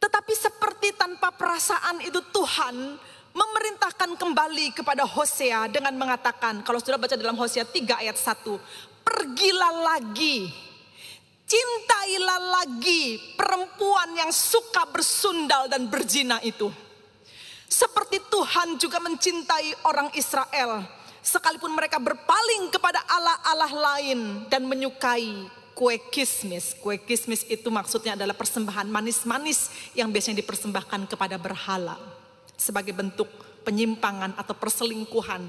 Tetapi 0.00 0.32
seperti 0.32 0.96
tanpa 0.96 1.28
perasaan 1.34 2.00
itu 2.00 2.24
Tuhan 2.32 2.96
memerintahkan 3.30 4.18
kembali 4.18 4.74
kepada 4.74 5.06
Hosea 5.06 5.70
dengan 5.70 5.94
mengatakan, 5.94 6.62
kalau 6.66 6.82
sudah 6.82 6.98
baca 6.98 7.14
dalam 7.14 7.38
Hosea 7.38 7.62
3 7.62 8.02
ayat 8.02 8.18
1, 8.18 8.58
pergilah 9.06 9.74
lagi, 9.94 10.50
cintailah 11.46 12.40
lagi 12.60 13.18
perempuan 13.38 14.14
yang 14.18 14.30
suka 14.34 14.86
bersundal 14.90 15.70
dan 15.70 15.86
berzina 15.86 16.42
itu. 16.42 16.70
Seperti 17.70 18.18
Tuhan 18.26 18.82
juga 18.82 18.98
mencintai 18.98 19.86
orang 19.86 20.10
Israel, 20.18 20.82
sekalipun 21.22 21.70
mereka 21.70 22.02
berpaling 22.02 22.74
kepada 22.74 22.98
Allah-Allah 23.06 23.72
lain 23.72 24.20
dan 24.50 24.66
menyukai 24.66 25.46
kue 25.78 25.96
kismis. 26.10 26.74
Kue 26.82 26.98
kismis 26.98 27.46
itu 27.46 27.70
maksudnya 27.70 28.18
adalah 28.18 28.34
persembahan 28.34 28.90
manis-manis 28.90 29.70
yang 29.94 30.10
biasanya 30.10 30.42
dipersembahkan 30.42 31.06
kepada 31.06 31.38
berhala 31.38 32.19
sebagai 32.60 32.92
bentuk 32.92 33.26
penyimpangan 33.64 34.36
atau 34.36 34.52
perselingkuhan 34.52 35.48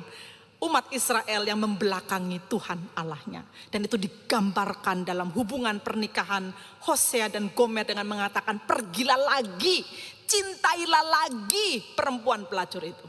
umat 0.62 0.94
Israel 0.94 1.42
yang 1.44 1.60
membelakangi 1.60 2.38
Tuhan 2.46 2.80
Allahnya. 2.94 3.44
Dan 3.68 3.90
itu 3.90 3.98
digambarkan 3.98 5.04
dalam 5.04 5.34
hubungan 5.34 5.82
pernikahan 5.82 6.54
Hosea 6.86 7.28
dan 7.34 7.50
Gomer 7.52 7.84
dengan 7.84 8.06
mengatakan 8.06 8.62
pergilah 8.64 9.18
lagi, 9.18 9.82
cintailah 10.30 11.04
lagi 11.04 11.82
perempuan 11.98 12.46
pelacur 12.46 12.86
itu. 12.86 13.08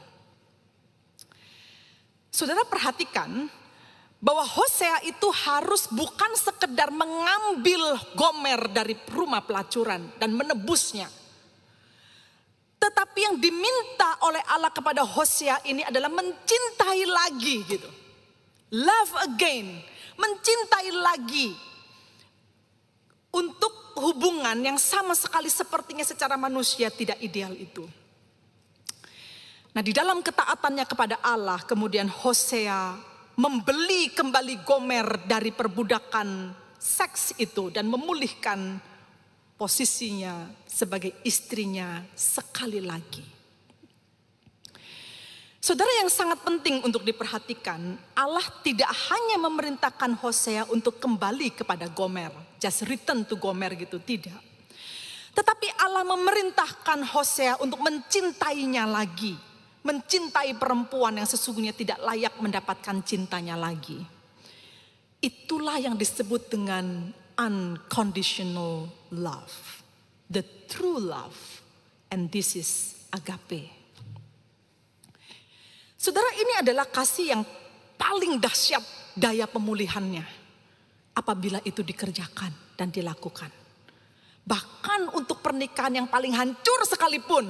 Saudara 2.32 2.64
perhatikan 2.64 3.44
bahwa 4.16 4.40
Hosea 4.48 5.04
itu 5.04 5.28
harus 5.28 5.92
bukan 5.92 6.32
sekedar 6.32 6.88
mengambil 6.88 8.00
Gomer 8.16 8.72
dari 8.72 8.96
rumah 9.12 9.44
pelacuran 9.44 10.08
dan 10.16 10.32
menebusnya 10.32 11.12
tetapi 12.82 13.18
yang 13.30 13.36
diminta 13.38 14.18
oleh 14.26 14.42
Allah 14.50 14.74
kepada 14.74 15.06
Hosea 15.06 15.62
ini 15.70 15.86
adalah 15.86 16.10
mencintai 16.10 17.02
lagi 17.06 17.62
gitu. 17.62 17.86
Love 18.74 19.14
again, 19.22 19.78
mencintai 20.18 20.90
lagi. 20.90 21.54
Untuk 23.30 23.94
hubungan 24.02 24.58
yang 24.58 24.76
sama 24.82 25.14
sekali 25.14 25.46
sepertinya 25.46 26.02
secara 26.02 26.34
manusia 26.34 26.90
tidak 26.90 27.22
ideal 27.22 27.54
itu. 27.54 27.86
Nah 29.72 29.80
di 29.80 29.94
dalam 29.94 30.20
ketaatannya 30.20 30.84
kepada 30.84 31.16
Allah 31.22 31.62
kemudian 31.64 32.10
Hosea 32.10 32.98
membeli 33.38 34.12
kembali 34.12 34.66
Gomer 34.66 35.24
dari 35.24 35.54
perbudakan 35.54 36.52
seks 36.76 37.38
itu 37.40 37.72
dan 37.72 37.88
memulihkan 37.88 38.76
posisinya 39.62 40.50
sebagai 40.66 41.14
istrinya 41.22 42.02
sekali 42.18 42.82
lagi. 42.82 43.22
Saudara 45.62 46.02
yang 46.02 46.10
sangat 46.10 46.42
penting 46.42 46.82
untuk 46.82 47.06
diperhatikan, 47.06 47.94
Allah 48.18 48.42
tidak 48.66 48.90
hanya 48.90 49.38
memerintahkan 49.38 50.18
Hosea 50.18 50.66
untuk 50.66 50.98
kembali 50.98 51.54
kepada 51.54 51.86
Gomer, 51.86 52.34
just 52.58 52.82
return 52.90 53.22
to 53.22 53.38
Gomer 53.38 53.70
gitu, 53.78 54.02
tidak. 54.02 54.34
Tetapi 55.30 55.78
Allah 55.78 56.02
memerintahkan 56.10 57.06
Hosea 57.14 57.62
untuk 57.62 57.78
mencintainya 57.86 58.82
lagi, 58.82 59.38
mencintai 59.86 60.58
perempuan 60.58 61.22
yang 61.22 61.28
sesungguhnya 61.30 61.70
tidak 61.70 62.02
layak 62.02 62.34
mendapatkan 62.42 62.98
cintanya 63.06 63.54
lagi. 63.54 64.02
Itulah 65.22 65.78
yang 65.78 65.94
disebut 65.94 66.50
dengan 66.50 67.14
unconditional 67.38 69.01
love. 69.12 69.84
The 70.32 70.42
true 70.66 70.98
love. 70.98 71.36
And 72.08 72.32
this 72.32 72.56
is 72.56 72.70
agape. 73.12 73.68
Saudara 75.96 76.34
ini 76.34 76.58
adalah 76.58 76.88
kasih 76.90 77.36
yang 77.36 77.42
paling 77.94 78.40
dahsyat 78.42 78.82
daya 79.14 79.46
pemulihannya. 79.46 80.24
Apabila 81.12 81.60
itu 81.62 81.84
dikerjakan 81.84 82.74
dan 82.74 82.88
dilakukan. 82.88 83.52
Bahkan 84.42 85.14
untuk 85.14 85.38
pernikahan 85.44 86.02
yang 86.02 86.08
paling 86.10 86.34
hancur 86.34 86.82
sekalipun. 86.88 87.46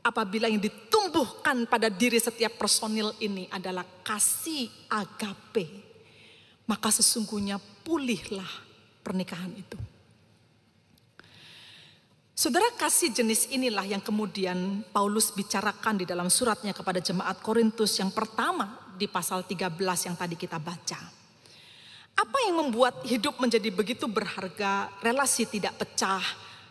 Apabila 0.00 0.48
yang 0.48 0.62
ditumbuhkan 0.62 1.68
pada 1.68 1.92
diri 1.92 2.16
setiap 2.16 2.56
personil 2.56 3.12
ini 3.20 3.44
adalah 3.52 3.84
kasih 4.00 4.70
agape. 4.88 5.68
Maka 6.64 6.88
sesungguhnya 6.88 7.60
pulihlah 7.84 8.48
pernikahan 9.04 9.52
itu. 9.52 9.76
Saudara 12.40 12.72
kasih 12.72 13.12
jenis 13.12 13.52
inilah 13.52 13.84
yang 13.84 14.00
kemudian 14.00 14.80
Paulus 14.96 15.28
bicarakan 15.28 16.00
di 16.00 16.08
dalam 16.08 16.32
suratnya 16.32 16.72
kepada 16.72 16.96
jemaat 16.96 17.36
Korintus 17.44 18.00
yang 18.00 18.08
pertama 18.08 18.80
di 18.96 19.04
pasal 19.04 19.44
13 19.44 19.76
yang 20.08 20.16
tadi 20.16 20.40
kita 20.40 20.56
baca. 20.56 20.96
Apa 22.16 22.38
yang 22.48 22.64
membuat 22.64 23.04
hidup 23.04 23.36
menjadi 23.44 23.68
begitu 23.68 24.08
berharga, 24.08 24.88
relasi 25.04 25.52
tidak 25.52 25.84
pecah 25.84 26.24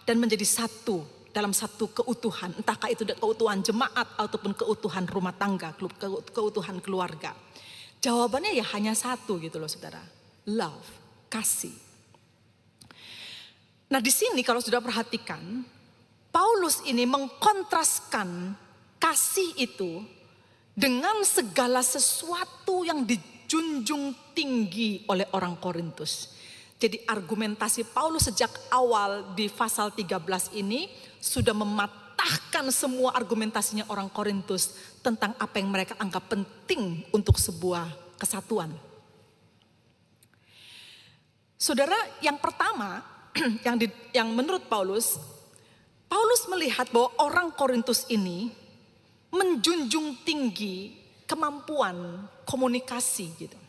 dan 0.09 0.17
menjadi 0.17 0.41
satu 0.41 1.05
dalam 1.29 1.53
satu 1.53 1.93
keutuhan, 2.01 2.49
entahkah 2.57 2.89
itu 2.89 3.05
keutuhan 3.05 3.61
jemaat 3.61 4.09
ataupun 4.17 4.57
keutuhan 4.57 5.05
rumah 5.05 5.37
tangga, 5.37 5.77
keutuhan 6.33 6.81
keluarga. 6.81 7.37
Jawabannya 8.01 8.57
ya 8.57 8.65
hanya 8.73 8.97
satu 8.97 9.37
gitu 9.37 9.61
loh 9.61 9.69
saudara, 9.69 10.01
love, 10.49 10.89
kasih. 11.29 11.88
Nah 13.89 13.97
di 13.97 14.13
sini 14.13 14.45
kalau 14.45 14.61
sudah 14.61 14.77
perhatikan, 14.77 15.65
Paulus 16.29 16.85
ini 16.85 17.09
mengkontraskan 17.09 18.53
kasih 19.01 19.57
itu 19.57 20.05
dengan 20.77 21.25
segala 21.25 21.81
sesuatu 21.81 22.85
yang 22.85 23.01
dijunjung 23.01 24.13
tinggi 24.37 25.03
oleh 25.09 25.25
orang 25.33 25.57
Korintus. 25.57 26.37
Jadi 26.79 27.03
argumentasi 27.03 27.91
Paulus 27.91 28.29
sejak 28.29 28.71
awal 28.71 29.35
di 29.35 29.51
pasal 29.51 29.91
13 29.91 30.15
ini 30.55 30.87
sudah 31.19 31.51
mematahkan 31.51 32.71
semua 32.71 33.11
argumentasinya 33.17 33.89
orang 33.91 34.07
Korintus 34.07 34.77
tentang 35.03 35.35
apa 35.35 35.59
yang 35.59 35.67
mereka 35.67 35.97
anggap 35.99 36.29
penting 36.31 37.03
untuk 37.11 37.35
sebuah 37.35 37.89
kesatuan. 38.15 38.71
Saudara, 41.59 41.99
yang 42.23 42.39
pertama 42.39 43.03
yang 43.65 43.75
di, 43.79 43.87
yang 44.11 44.29
menurut 44.31 44.67
Paulus, 44.67 45.19
Paulus 46.09 46.41
melihat 46.49 46.89
bahwa 46.89 47.13
orang 47.21 47.47
Korintus 47.53 48.09
ini 48.09 48.49
menjunjung 49.29 50.25
tinggi 50.25 50.97
kemampuan 51.29 52.25
komunikasi 52.43 53.25
gitu. 53.37 53.59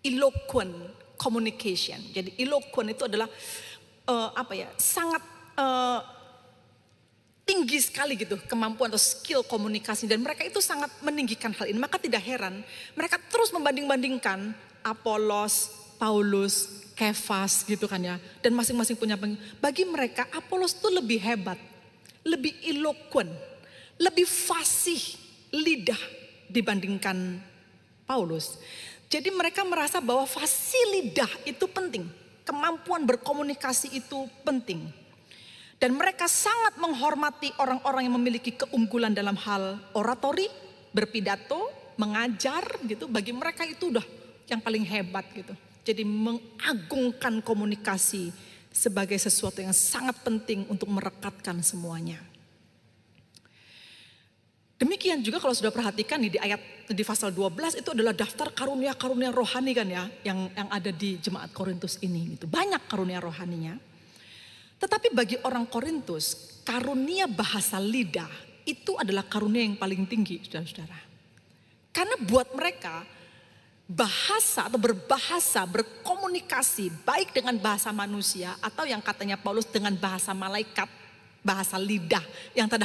Eloquent 0.00 0.72
communication. 1.20 2.00
Jadi 2.14 2.38
eloquent 2.40 2.94
itu 2.96 3.04
adalah 3.04 3.28
uh, 4.08 4.30
apa 4.32 4.52
ya? 4.56 4.68
sangat 4.80 5.20
uh, 5.58 6.00
tinggi 7.44 7.80
sekali 7.80 8.16
gitu 8.16 8.36
kemampuan 8.44 8.92
atau 8.92 9.00
skill 9.00 9.40
komunikasi 9.40 10.04
dan 10.04 10.20
mereka 10.20 10.44
itu 10.44 10.60
sangat 10.64 10.88
meninggikan 11.04 11.52
hal 11.52 11.68
ini. 11.68 11.76
Maka 11.76 12.00
tidak 12.00 12.24
heran 12.24 12.64
mereka 12.96 13.20
terus 13.28 13.52
membanding-bandingkan 13.52 14.56
Apolos, 14.80 15.68
Paulus, 15.98 16.86
Kefas 16.98 17.62
gitu 17.62 17.86
kan 17.86 18.02
ya. 18.02 18.16
Dan 18.42 18.54
masing-masing 18.58 18.98
punya 18.98 19.18
bagi 19.62 19.86
mereka 19.86 20.26
Apolos 20.34 20.74
itu 20.74 20.88
lebih 20.90 21.22
hebat, 21.22 21.58
lebih 22.26 22.54
eloquent, 22.66 23.30
lebih 23.98 24.26
fasih 24.26 24.98
lidah 25.54 25.98
dibandingkan 26.50 27.38
Paulus. 28.02 28.58
Jadi 29.08 29.30
mereka 29.32 29.62
merasa 29.62 30.02
bahwa 30.02 30.26
fasih 30.26 30.80
lidah 30.98 31.30
itu 31.46 31.64
penting. 31.70 32.08
Kemampuan 32.42 33.04
berkomunikasi 33.04 33.92
itu 33.94 34.26
penting. 34.42 34.88
Dan 35.78 35.94
mereka 35.94 36.26
sangat 36.26 36.74
menghormati 36.80 37.54
orang-orang 37.62 38.10
yang 38.10 38.18
memiliki 38.18 38.50
keunggulan 38.58 39.14
dalam 39.14 39.38
hal 39.38 39.78
oratori, 39.94 40.50
berpidato, 40.90 41.70
mengajar 41.94 42.66
gitu. 42.82 43.06
Bagi 43.06 43.30
mereka 43.30 43.62
itu 43.62 43.94
udah 43.94 44.02
yang 44.50 44.58
paling 44.58 44.82
hebat 44.82 45.28
gitu. 45.30 45.54
Jadi 45.88 46.04
mengagungkan 46.04 47.40
komunikasi 47.40 48.28
sebagai 48.68 49.16
sesuatu 49.16 49.64
yang 49.64 49.72
sangat 49.72 50.20
penting 50.20 50.68
untuk 50.68 50.92
merekatkan 50.92 51.64
semuanya. 51.64 52.20
Demikian 54.76 55.24
juga 55.24 55.40
kalau 55.40 55.56
sudah 55.56 55.72
perhatikan 55.72 56.20
di 56.22 56.36
ayat 56.38 56.60
di 56.86 57.02
pasal 57.02 57.34
12 57.34 57.82
itu 57.82 57.88
adalah 57.90 58.14
daftar 58.14 58.52
karunia-karunia 58.54 59.34
rohani 59.34 59.72
kan 59.74 59.88
ya 59.90 60.06
yang 60.22 60.46
yang 60.54 60.68
ada 60.70 60.92
di 60.94 61.18
jemaat 61.18 61.50
Korintus 61.50 61.98
ini 62.04 62.38
itu 62.38 62.46
banyak 62.46 62.84
karunia 62.86 63.18
rohaninya. 63.18 63.74
Tetapi 64.78 65.10
bagi 65.10 65.40
orang 65.42 65.66
Korintus 65.66 66.60
karunia 66.62 67.26
bahasa 67.26 67.82
lidah 67.82 68.30
itu 68.68 68.94
adalah 69.00 69.26
karunia 69.26 69.66
yang 69.66 69.74
paling 69.74 70.06
tinggi 70.06 70.44
Saudara-saudara. 70.46 71.00
Karena 71.90 72.14
buat 72.22 72.54
mereka 72.54 73.02
bahasa 73.88 74.68
atau 74.68 74.76
berbahasa, 74.76 75.64
berkomunikasi 75.64 76.92
baik 77.08 77.32
dengan 77.32 77.56
bahasa 77.56 77.88
manusia 77.88 78.52
atau 78.60 78.84
yang 78.84 79.00
katanya 79.00 79.40
Paulus 79.40 79.64
dengan 79.64 79.96
bahasa 79.96 80.36
malaikat, 80.36 80.92
bahasa 81.40 81.80
lidah 81.80 82.20
yang 82.52 82.68
tak, 82.68 82.84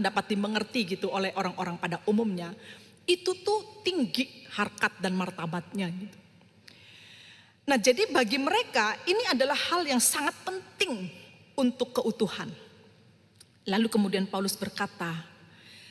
dapat 0.00 0.24
dimengerti 0.24 0.96
gitu 0.96 1.12
oleh 1.12 1.36
orang-orang 1.36 1.76
pada 1.76 2.00
umumnya. 2.08 2.56
Itu 3.04 3.36
tuh 3.44 3.84
tinggi 3.84 4.48
harkat 4.56 4.96
dan 5.04 5.12
martabatnya 5.12 5.92
gitu. 5.92 6.16
Nah 7.68 7.76
jadi 7.76 8.08
bagi 8.08 8.40
mereka 8.40 8.96
ini 9.04 9.28
adalah 9.28 9.56
hal 9.56 9.84
yang 9.84 10.00
sangat 10.00 10.32
penting 10.40 11.12
untuk 11.52 11.92
keutuhan. 12.00 12.48
Lalu 13.68 13.92
kemudian 13.92 14.24
Paulus 14.24 14.56
berkata, 14.56 15.12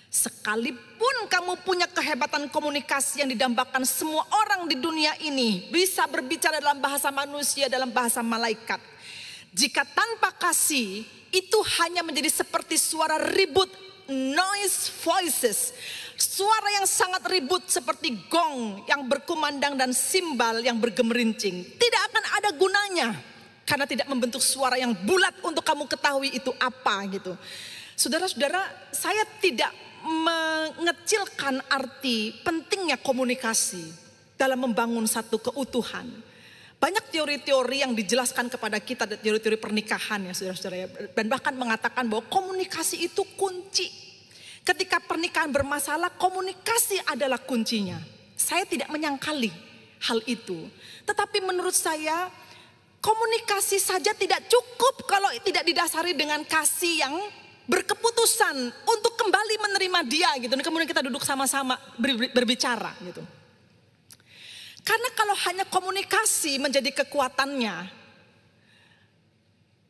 Sekalipun 0.08 1.28
kamu 1.28 1.60
punya 1.68 1.84
kehebatan 1.92 2.48
komunikasi 2.48 3.22
yang 3.22 3.30
didambakan 3.30 3.84
semua 3.84 4.24
orang 4.32 4.64
di 4.72 4.80
dunia 4.80 5.12
ini 5.20 5.68
bisa 5.68 6.08
berbicara 6.08 6.64
dalam 6.64 6.80
bahasa 6.80 7.12
manusia, 7.12 7.68
dalam 7.68 7.92
bahasa 7.92 8.24
malaikat. 8.24 8.80
Jika 9.52 9.84
tanpa 9.84 10.32
kasih 10.32 11.04
itu 11.28 11.60
hanya 11.84 12.08
menjadi 12.08 12.32
seperti 12.32 12.80
suara 12.80 13.20
ribut, 13.20 13.68
noise 14.08 14.88
voices. 15.04 15.76
Suara 16.18 16.82
yang 16.82 16.88
sangat 16.90 17.22
ribut 17.30 17.68
seperti 17.70 18.16
gong 18.32 18.88
yang 18.90 19.06
berkumandang 19.06 19.78
dan 19.78 19.94
simbal 19.94 20.64
yang 20.64 20.80
bergemerincing. 20.80 21.78
Tidak 21.78 22.02
akan 22.10 22.24
ada 22.42 22.50
gunanya 22.56 23.08
karena 23.68 23.86
tidak 23.86 24.08
membentuk 24.08 24.42
suara 24.42 24.80
yang 24.80 24.96
bulat 24.96 25.36
untuk 25.44 25.62
kamu 25.62 25.86
ketahui 25.86 26.32
itu 26.34 26.50
apa 26.58 27.06
gitu. 27.12 27.36
Saudara-saudara, 27.94 28.66
saya 28.94 29.26
tidak 29.44 29.87
mengecilkan 30.08 31.60
arti 31.68 32.32
pentingnya 32.40 32.96
komunikasi 33.04 33.84
dalam 34.40 34.64
membangun 34.64 35.04
satu 35.04 35.38
keutuhan. 35.52 36.08
Banyak 36.78 37.10
teori-teori 37.10 37.82
yang 37.82 37.98
dijelaskan 37.98 38.54
kepada 38.54 38.78
kita, 38.78 39.10
teori-teori 39.10 39.58
pernikahan 39.58 40.30
ya 40.30 40.34
saudara-saudara 40.38 40.78
ya. 40.78 40.88
Dan 41.12 41.26
bahkan 41.26 41.58
mengatakan 41.58 42.06
bahwa 42.06 42.30
komunikasi 42.30 43.02
itu 43.02 43.26
kunci. 43.34 43.90
Ketika 44.62 45.02
pernikahan 45.02 45.50
bermasalah, 45.50 46.14
komunikasi 46.22 47.02
adalah 47.10 47.42
kuncinya. 47.42 47.98
Saya 48.38 48.62
tidak 48.70 48.94
menyangkali 48.94 49.50
hal 50.06 50.22
itu. 50.30 50.70
Tetapi 51.10 51.42
menurut 51.42 51.74
saya, 51.74 52.30
komunikasi 53.02 53.82
saja 53.82 54.14
tidak 54.14 54.46
cukup 54.46 55.10
kalau 55.10 55.34
tidak 55.42 55.66
didasari 55.66 56.14
dengan 56.14 56.46
kasih 56.46 57.02
yang 57.02 57.16
berkeputusan 57.68 58.56
untuk 58.88 59.14
kembali 59.20 59.56
menerima 59.60 60.00
dia 60.08 60.32
gitu. 60.40 60.52
Dan 60.56 60.64
kemudian 60.64 60.88
kita 60.88 61.04
duduk 61.04 61.22
sama-sama 61.22 61.76
berbicara 62.34 62.96
gitu. 63.04 63.22
Karena 64.88 65.10
kalau 65.12 65.36
hanya 65.52 65.68
komunikasi 65.68 66.64
menjadi 66.64 67.04
kekuatannya, 67.04 67.92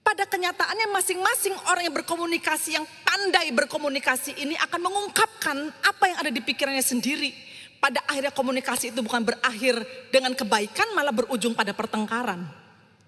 pada 0.02 0.24
kenyataannya 0.26 0.90
masing-masing 0.90 1.54
orang 1.70 1.86
yang 1.86 1.96
berkomunikasi, 2.02 2.82
yang 2.82 2.86
pandai 3.06 3.54
berkomunikasi 3.54 4.42
ini 4.42 4.58
akan 4.58 4.90
mengungkapkan 4.90 5.70
apa 5.86 6.04
yang 6.10 6.18
ada 6.26 6.32
di 6.34 6.42
pikirannya 6.42 6.82
sendiri. 6.82 7.30
Pada 7.78 8.02
akhirnya 8.10 8.34
komunikasi 8.34 8.90
itu 8.90 9.06
bukan 9.06 9.22
berakhir 9.22 9.86
dengan 10.10 10.34
kebaikan, 10.34 10.98
malah 10.98 11.14
berujung 11.14 11.54
pada 11.54 11.78
pertengkaran 11.78 12.50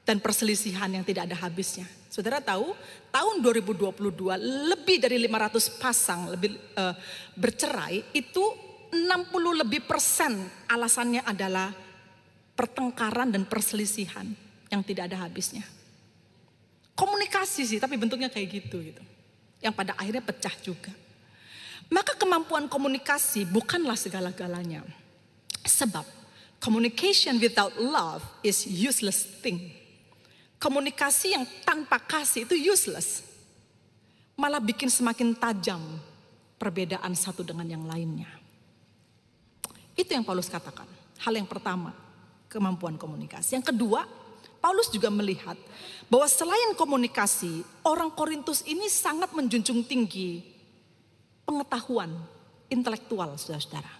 dan 0.06 0.22
perselisihan 0.22 0.94
yang 0.94 1.02
tidak 1.02 1.26
ada 1.26 1.42
habisnya. 1.42 1.90
Saudara 2.10 2.42
tahu, 2.42 2.74
tahun 3.14 3.46
2022 3.46 3.86
lebih 4.74 4.98
dari 4.98 5.22
500 5.30 5.78
pasang 5.78 6.34
lebih 6.34 6.58
uh, 6.74 6.98
bercerai 7.38 8.02
itu 8.18 8.42
60 8.90 9.62
lebih 9.62 9.86
persen 9.86 10.50
alasannya 10.66 11.22
adalah 11.22 11.70
pertengkaran 12.58 13.30
dan 13.30 13.46
perselisihan 13.46 14.26
yang 14.74 14.82
tidak 14.82 15.14
ada 15.14 15.22
habisnya. 15.22 15.62
Komunikasi 16.98 17.64
sih, 17.64 17.80
tapi 17.80 17.96
bentuknya 17.96 18.28
kayak 18.28 18.48
gitu 18.58 18.82
gitu. 18.82 19.04
Yang 19.62 19.74
pada 19.78 19.94
akhirnya 19.96 20.26
pecah 20.26 20.56
juga. 20.66 20.92
Maka 21.94 22.18
kemampuan 22.18 22.68
komunikasi 22.68 23.48
bukanlah 23.48 23.96
segala-galanya. 23.96 24.82
Sebab 25.64 26.04
communication 26.60 27.40
without 27.40 27.72
love 27.80 28.26
is 28.44 28.68
useless 28.68 29.24
thing. 29.40 29.79
Komunikasi 30.60 31.34
yang 31.34 31.48
tanpa 31.64 31.98
kasih 32.04 32.44
itu 32.44 32.56
useless. 32.60 33.24
Malah 34.36 34.60
bikin 34.60 34.92
semakin 34.92 35.32
tajam 35.36 35.80
perbedaan 36.60 37.16
satu 37.16 37.48
dengan 37.48 37.64
yang 37.64 37.84
lainnya. 37.88 38.28
Itu 39.96 40.12
yang 40.12 40.28
Paulus 40.28 40.52
katakan. 40.52 40.88
Hal 41.20 41.36
yang 41.36 41.48
pertama, 41.48 41.96
kemampuan 42.52 42.96
komunikasi. 43.00 43.60
Yang 43.60 43.76
kedua, 43.76 44.04
Paulus 44.60 44.92
juga 44.92 45.08
melihat 45.08 45.56
bahwa 46.12 46.28
selain 46.28 46.76
komunikasi, 46.76 47.64
orang 47.88 48.12
Korintus 48.12 48.64
ini 48.68 48.92
sangat 48.92 49.32
menjunjung 49.32 49.88
tinggi 49.88 50.44
pengetahuan 51.48 52.12
intelektual, 52.68 53.40
saudara-saudara. 53.40 53.99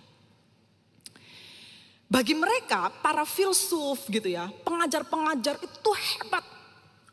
Bagi 2.10 2.34
mereka, 2.34 2.90
para 2.90 3.22
filsuf 3.22 4.10
gitu 4.10 4.34
ya, 4.34 4.50
pengajar-pengajar 4.66 5.62
itu 5.62 5.92
hebat. 5.94 6.42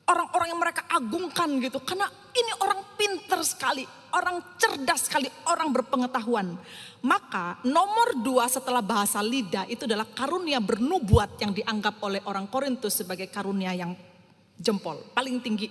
Orang-orang 0.09 0.49
yang 0.49 0.61
mereka 0.63 0.83
agungkan 0.89 1.61
gitu. 1.61 1.85
Karena 1.85 2.09
ini 2.33 2.53
orang 2.65 2.81
pinter 2.97 3.45
sekali, 3.45 3.85
orang 4.17 4.57
cerdas 4.57 5.05
sekali, 5.05 5.29
orang 5.53 5.69
berpengetahuan. 5.69 6.57
Maka 7.05 7.61
nomor 7.69 8.17
dua 8.25 8.49
setelah 8.49 8.81
bahasa 8.81 9.21
lidah 9.21 9.69
itu 9.69 9.85
adalah 9.85 10.09
karunia 10.09 10.65
bernubuat 10.65 11.37
yang 11.45 11.53
dianggap 11.53 12.01
oleh 12.01 12.25
orang 12.25 12.49
Korintus 12.49 13.05
sebagai 13.05 13.29
karunia 13.29 13.77
yang 13.77 13.93
jempol, 14.57 15.13
paling 15.13 15.45
tinggi 15.45 15.69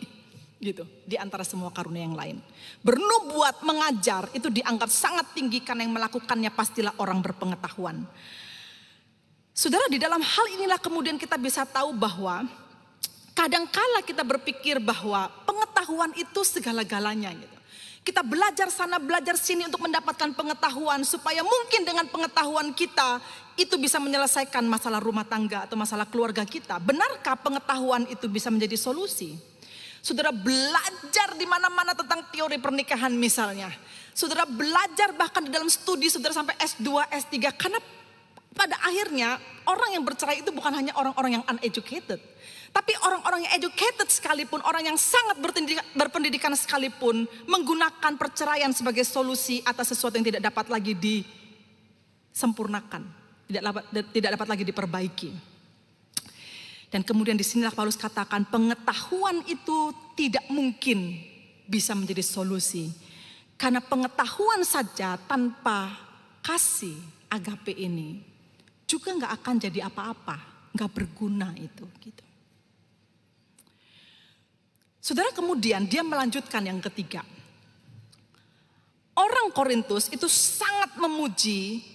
gitu 0.62 0.86
di 1.02 1.18
antara 1.18 1.42
semua 1.42 1.74
karunia 1.74 2.06
yang 2.06 2.14
lain. 2.14 2.38
Bernubuat 2.86 3.66
mengajar 3.66 4.30
itu 4.38 4.54
dianggap 4.54 4.94
sangat 4.94 5.34
tinggi 5.34 5.66
karena 5.66 5.82
yang 5.82 5.98
melakukannya 5.98 6.54
pastilah 6.54 6.94
orang 7.02 7.26
berpengetahuan. 7.26 8.06
Saudara 9.56 9.88
di 9.88 9.96
dalam 9.96 10.20
hal 10.20 10.46
inilah 10.60 10.76
kemudian 10.76 11.16
kita 11.16 11.40
bisa 11.40 11.64
tahu 11.64 11.96
bahwa 11.96 12.44
kadangkala 13.32 14.04
kita 14.04 14.20
berpikir 14.28 14.84
bahwa 14.84 15.32
pengetahuan 15.48 16.12
itu 16.20 16.44
segala-galanya 16.44 17.32
gitu. 17.32 17.56
Kita 18.04 18.20
belajar 18.20 18.68
sana 18.68 19.00
belajar 19.00 19.40
sini 19.40 19.64
untuk 19.64 19.88
mendapatkan 19.88 20.36
pengetahuan 20.36 21.08
supaya 21.08 21.40
mungkin 21.40 21.88
dengan 21.88 22.04
pengetahuan 22.12 22.76
kita 22.76 23.24
itu 23.56 23.80
bisa 23.80 23.96
menyelesaikan 23.96 24.68
masalah 24.68 25.00
rumah 25.00 25.24
tangga 25.24 25.64
atau 25.64 25.80
masalah 25.80 26.04
keluarga 26.04 26.44
kita. 26.44 26.76
Benarkah 26.84 27.40
pengetahuan 27.40 28.04
itu 28.12 28.28
bisa 28.28 28.52
menjadi 28.52 28.76
solusi? 28.76 29.40
Saudara 30.04 30.36
belajar 30.36 31.32
di 31.40 31.48
mana-mana 31.48 31.96
tentang 31.96 32.28
teori 32.28 32.60
pernikahan 32.60 33.16
misalnya. 33.16 33.72
Saudara 34.12 34.44
belajar 34.44 35.16
bahkan 35.16 35.48
di 35.48 35.50
dalam 35.50 35.72
studi 35.72 36.12
saudara 36.12 36.36
sampai 36.36 36.60
S2, 36.60 37.08
S3 37.08 37.36
karena 37.56 37.80
pada 38.56 38.80
akhirnya 38.80 39.36
orang 39.68 40.00
yang 40.00 40.08
bercerai 40.08 40.40
itu 40.40 40.56
bukan 40.56 40.72
hanya 40.72 40.96
orang-orang 40.96 41.36
yang 41.38 41.44
uneducated. 41.52 42.24
Tapi 42.72 42.96
orang-orang 43.04 43.44
yang 43.48 43.54
educated 43.56 44.12
sekalipun, 44.12 44.60
orang 44.68 44.84
yang 44.92 45.00
sangat 45.00 45.40
berpendidikan 45.96 46.52
sekalipun 46.56 47.28
menggunakan 47.48 48.18
perceraian 48.20 48.74
sebagai 48.76 49.08
solusi 49.08 49.64
atas 49.64 49.88
sesuatu 49.96 50.20
yang 50.20 50.28
tidak 50.28 50.44
dapat 50.44 50.68
lagi 50.68 50.92
disempurnakan, 50.96 53.08
tidak 53.48 53.64
dapat, 53.64 53.84
tidak 54.12 54.36
dapat 54.36 54.48
lagi 54.52 54.64
diperbaiki. 54.68 55.32
Dan 56.92 57.08
kemudian 57.08 57.40
di 57.40 57.48
sinilah 57.48 57.72
Paulus 57.72 57.96
katakan 57.96 58.44
pengetahuan 58.48 59.40
itu 59.48 59.96
tidak 60.16 60.48
mungkin 60.52 61.20
bisa 61.68 61.96
menjadi 61.96 62.24
solusi. 62.24 62.92
Karena 63.56 63.80
pengetahuan 63.80 64.68
saja 64.68 65.16
tanpa 65.16 65.96
kasih 66.44 67.00
agape 67.32 67.72
ini 67.72 68.35
juga 68.86 69.10
nggak 69.18 69.34
akan 69.42 69.56
jadi 69.58 69.90
apa-apa, 69.90 70.38
nggak 70.74 70.92
berguna 70.94 71.54
itu. 71.58 71.86
Gitu. 72.02 72.24
Saudara 75.02 75.30
kemudian 75.34 75.86
dia 75.86 76.02
melanjutkan 76.02 76.66
yang 76.66 76.82
ketiga. 76.82 77.22
Orang 79.16 79.54
Korintus 79.54 80.10
itu 80.10 80.26
sangat 80.26 80.98
memuji 80.98 81.86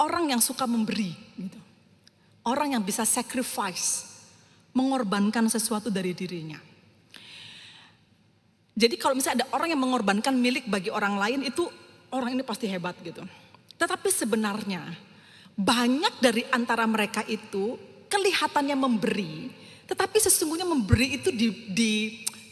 orang 0.00 0.30
yang 0.30 0.40
suka 0.40 0.68
memberi. 0.68 1.16
Gitu. 1.36 1.58
Orang 2.44 2.76
yang 2.76 2.84
bisa 2.84 3.08
sacrifice, 3.08 4.08
mengorbankan 4.72 5.48
sesuatu 5.48 5.88
dari 5.92 6.12
dirinya. 6.16 6.60
Jadi 8.78 8.94
kalau 8.94 9.18
misalnya 9.18 9.42
ada 9.42 9.48
orang 9.58 9.74
yang 9.74 9.82
mengorbankan 9.82 10.38
milik 10.38 10.70
bagi 10.70 10.86
orang 10.88 11.18
lain 11.18 11.42
itu 11.42 11.66
orang 12.14 12.38
ini 12.38 12.46
pasti 12.46 12.70
hebat 12.70 12.94
gitu. 13.02 13.26
Tetapi 13.74 14.06
sebenarnya 14.06 15.07
banyak 15.58 16.22
dari 16.22 16.46
antara 16.54 16.86
mereka 16.86 17.26
itu 17.26 17.74
kelihatannya 18.06 18.78
memberi, 18.78 19.50
tetapi 19.90 20.16
sesungguhnya 20.22 20.62
memberi 20.62 21.18
itu 21.18 21.34
di, 21.34 21.48
di 21.74 21.92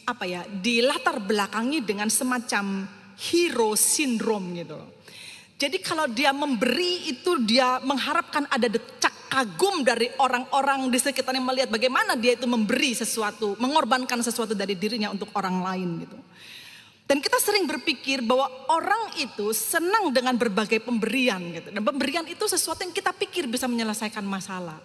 apa 0.03 0.27
ya, 0.27 0.43
di 0.43 0.83
latar 0.83 1.23
belakangi 1.23 1.87
dengan 1.87 2.11
semacam 2.11 2.83
hero 3.15 3.79
syndrome 3.79 4.59
gitu. 4.59 4.81
Jadi 5.57 5.81
kalau 5.81 6.05
dia 6.11 6.37
memberi 6.37 7.09
itu 7.09 7.41
dia 7.47 7.81
mengharapkan 7.81 8.45
ada 8.53 8.69
decak 8.69 9.15
kagum 9.33 9.81
dari 9.87 10.13
orang-orang 10.21 10.93
di 10.93 10.99
sekitarnya 11.01 11.41
melihat 11.41 11.69
bagaimana 11.73 12.13
dia 12.13 12.37
itu 12.37 12.45
memberi 12.45 12.93
sesuatu, 12.93 13.57
mengorbankan 13.57 14.21
sesuatu 14.21 14.53
dari 14.53 14.77
dirinya 14.77 15.09
untuk 15.09 15.33
orang 15.33 15.65
lain 15.65 15.89
gitu. 16.05 16.19
Dan 17.07 17.23
kita 17.23 17.39
sering 17.39 17.71
berpikir 17.71 18.19
bahwa 18.19 18.51
orang 18.67 19.15
itu 19.23 19.55
senang 19.55 20.11
dengan 20.11 20.35
berbagai 20.35 20.83
pemberian 20.83 21.39
gitu. 21.55 21.71
Dan 21.71 21.83
pemberian 21.87 22.27
itu 22.27 22.51
sesuatu 22.51 22.83
yang 22.83 22.91
kita 22.91 23.15
pikir 23.15 23.47
bisa 23.47 23.71
menyelesaikan 23.71 24.27
masalah. 24.27 24.83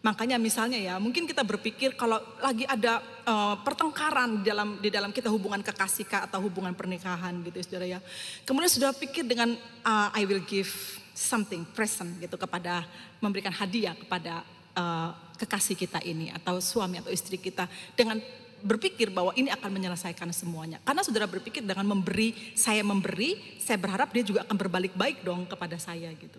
Makanya 0.00 0.40
misalnya 0.40 0.80
ya, 0.80 0.94
mungkin 0.98 1.28
kita 1.30 1.46
berpikir 1.46 1.94
kalau 1.94 2.18
lagi 2.40 2.66
ada 2.66 2.98
uh, 3.22 3.54
pertengkaran 3.62 4.42
di 4.42 4.48
dalam 4.48 4.68
di 4.80 4.88
dalam 4.90 5.14
kita 5.14 5.28
hubungan 5.30 5.60
kekasih 5.62 6.08
atau 6.26 6.42
hubungan 6.42 6.74
pernikahan 6.74 7.38
gitu 7.46 7.62
saudara 7.62 7.86
ya. 7.86 8.00
Kemudian 8.48 8.72
sudah 8.72 8.90
pikir 8.96 9.28
dengan 9.28 9.54
uh, 9.84 10.08
I 10.16 10.26
will 10.26 10.42
give 10.42 10.72
something 11.12 11.68
present 11.76 12.16
gitu 12.16 12.34
kepada 12.40 12.82
memberikan 13.20 13.52
hadiah 13.52 13.92
kepada 13.92 14.40
uh, 14.72 15.12
kekasih 15.36 15.76
kita 15.76 16.00
ini 16.00 16.32
atau 16.32 16.58
suami 16.64 16.96
atau 16.98 17.12
istri 17.12 17.36
kita 17.36 17.68
dengan 17.92 18.18
berpikir 18.60 19.08
bahwa 19.10 19.32
ini 19.36 19.48
akan 19.50 19.70
menyelesaikan 19.72 20.30
semuanya. 20.30 20.78
Karena 20.84 21.02
saudara 21.04 21.26
berpikir 21.26 21.64
dengan 21.64 21.84
memberi, 21.84 22.32
saya 22.56 22.80
memberi, 22.84 23.58
saya 23.60 23.80
berharap 23.80 24.12
dia 24.12 24.24
juga 24.24 24.44
akan 24.44 24.56
berbalik 24.56 24.92
baik 24.94 25.24
dong 25.24 25.44
kepada 25.48 25.76
saya 25.76 26.08
gitu. 26.16 26.38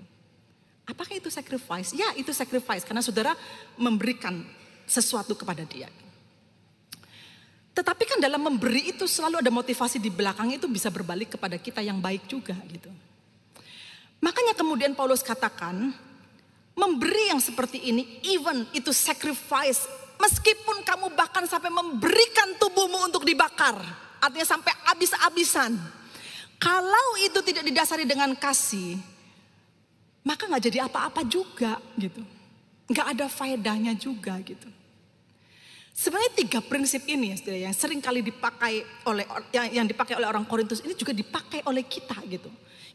Apakah 0.86 1.14
itu 1.16 1.30
sacrifice? 1.30 1.94
Ya 1.94 2.10
itu 2.18 2.34
sacrifice 2.34 2.84
karena 2.84 3.00
saudara 3.06 3.38
memberikan 3.80 4.44
sesuatu 4.90 5.38
kepada 5.38 5.64
dia. 5.64 5.88
Tetapi 7.72 8.04
kan 8.04 8.20
dalam 8.20 8.44
memberi 8.44 8.92
itu 8.92 9.08
selalu 9.08 9.40
ada 9.40 9.52
motivasi 9.54 9.96
di 9.96 10.12
belakang 10.12 10.52
itu 10.52 10.68
bisa 10.68 10.92
berbalik 10.92 11.40
kepada 11.40 11.56
kita 11.56 11.80
yang 11.80 12.04
baik 12.04 12.28
juga 12.28 12.54
gitu. 12.68 12.92
Makanya 14.20 14.54
kemudian 14.54 14.92
Paulus 14.94 15.24
katakan, 15.24 15.96
memberi 16.76 17.32
yang 17.32 17.40
seperti 17.40 17.90
ini, 17.90 18.22
even 18.28 18.68
itu 18.76 18.92
sacrifice, 18.92 19.88
meskipun 20.22 20.86
kamu 20.86 21.18
bahkan 21.18 21.44
sampai 21.50 21.74
memberikan 21.74 22.54
tubuhmu 22.62 23.10
untuk 23.10 23.26
dibakar, 23.26 23.82
artinya 24.22 24.46
sampai 24.46 24.70
habis-habisan. 24.86 25.74
Kalau 26.62 27.18
itu 27.26 27.42
tidak 27.42 27.66
didasari 27.66 28.06
dengan 28.06 28.38
kasih, 28.38 29.02
maka 30.22 30.46
nggak 30.46 30.64
jadi 30.70 30.86
apa-apa 30.86 31.26
juga 31.26 31.82
gitu. 31.98 32.22
Nggak 32.86 33.08
ada 33.18 33.26
faedahnya 33.26 33.98
juga 33.98 34.38
gitu. 34.46 34.70
Sebenarnya 35.92 36.34
tiga 36.34 36.60
prinsip 36.64 37.04
ini 37.10 37.36
ya, 37.36 37.68
yang 37.70 37.76
sering 37.76 38.00
kali 38.00 38.24
dipakai 38.24 38.82
oleh 39.06 39.26
yang, 39.52 39.84
yang 39.84 39.86
dipakai 39.86 40.16
oleh 40.16 40.26
orang 40.26 40.48
Korintus 40.48 40.82
ini 40.82 40.96
juga 40.96 41.12
dipakai 41.12 41.66
oleh 41.68 41.84
kita 41.84 42.16
gitu. 42.30 42.48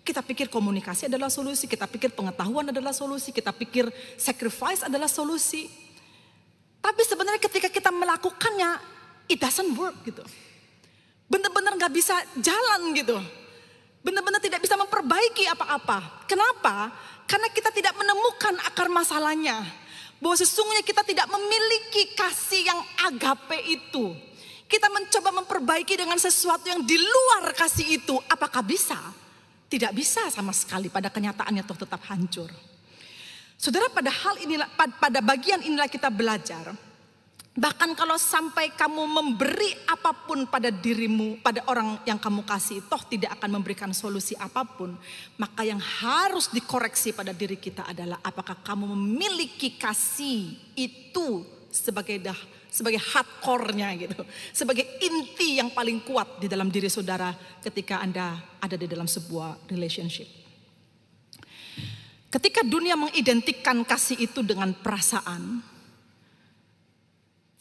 Kita 0.06 0.22
pikir 0.22 0.46
komunikasi 0.46 1.10
adalah 1.10 1.26
solusi, 1.26 1.66
kita 1.66 1.90
pikir 1.90 2.14
pengetahuan 2.14 2.70
adalah 2.70 2.94
solusi, 2.94 3.34
kita 3.34 3.50
pikir 3.50 3.90
sacrifice 4.14 4.86
adalah 4.86 5.10
solusi. 5.10 5.85
Tapi 6.86 7.02
sebenarnya 7.02 7.42
ketika 7.42 7.66
kita 7.66 7.90
melakukannya, 7.90 8.78
it 9.26 9.42
doesn't 9.42 9.74
work 9.74 10.06
gitu. 10.06 10.22
Benar-benar 11.26 11.74
nggak 11.74 11.90
bisa 11.90 12.14
jalan 12.38 12.94
gitu. 12.94 13.18
Benar-benar 14.06 14.38
tidak 14.38 14.62
bisa 14.62 14.78
memperbaiki 14.78 15.50
apa-apa. 15.50 16.22
Kenapa? 16.30 16.94
Karena 17.26 17.50
kita 17.50 17.74
tidak 17.74 17.90
menemukan 17.98 18.54
akar 18.70 18.86
masalahnya. 18.86 19.66
Bahwa 20.22 20.38
sesungguhnya 20.38 20.86
kita 20.86 21.02
tidak 21.02 21.26
memiliki 21.26 22.14
kasih 22.14 22.70
yang 22.70 22.80
agape 23.02 23.58
itu. 23.66 24.14
Kita 24.70 24.86
mencoba 24.86 25.42
memperbaiki 25.42 25.98
dengan 25.98 26.22
sesuatu 26.22 26.70
yang 26.70 26.86
di 26.86 27.02
luar 27.02 27.50
kasih 27.50 27.98
itu. 27.98 28.14
Apakah 28.30 28.62
bisa? 28.62 28.94
Tidak 29.66 29.90
bisa 29.90 30.30
sama 30.30 30.54
sekali 30.54 30.86
pada 30.86 31.10
kenyataannya 31.10 31.66
toh 31.66 31.82
tetap 31.82 32.06
hancur. 32.06 32.75
Saudara 33.56 33.88
pada 33.88 34.12
hal 34.12 34.36
inilah, 34.44 34.68
pada 34.76 35.20
bagian 35.24 35.64
inilah 35.64 35.88
kita 35.88 36.12
belajar 36.12 36.76
Bahkan 37.56 37.96
kalau 37.96 38.20
sampai 38.20 38.68
kamu 38.76 39.08
memberi 39.08 39.72
apa 39.88 40.12
pun 40.12 40.44
pada 40.44 40.68
dirimu, 40.68 41.40
pada 41.40 41.64
orang 41.72 42.04
yang 42.04 42.20
kamu 42.20 42.44
kasih, 42.44 42.84
toh 42.84 43.00
tidak 43.08 43.32
akan 43.40 43.56
memberikan 43.56 43.96
solusi 43.96 44.36
apa 44.36 44.60
pun. 44.68 44.92
Maka 45.40 45.64
yang 45.64 45.80
harus 45.80 46.52
dikoreksi 46.52 47.16
pada 47.16 47.32
diri 47.32 47.56
kita 47.56 47.88
adalah 47.88 48.20
apakah 48.20 48.60
kamu 48.60 48.92
memiliki 48.92 49.80
kasih 49.80 50.52
itu 50.76 51.48
sebagai 51.72 52.20
dah 52.20 52.36
sebagai 52.68 53.00
hardcore-nya 53.00 53.88
gitu. 54.04 54.20
Sebagai 54.52 54.84
inti 55.00 55.56
yang 55.56 55.72
paling 55.72 56.04
kuat 56.04 56.36
di 56.36 56.52
dalam 56.52 56.68
diri 56.68 56.92
saudara 56.92 57.32
ketika 57.64 58.04
Anda 58.04 58.36
ada 58.60 58.76
di 58.76 58.84
dalam 58.84 59.08
sebuah 59.08 59.64
relationship. 59.72 60.45
Ketika 62.26 62.66
dunia 62.66 62.98
mengidentikan 62.98 63.86
kasih 63.86 64.18
itu 64.18 64.42
dengan 64.42 64.74
perasaan, 64.74 65.62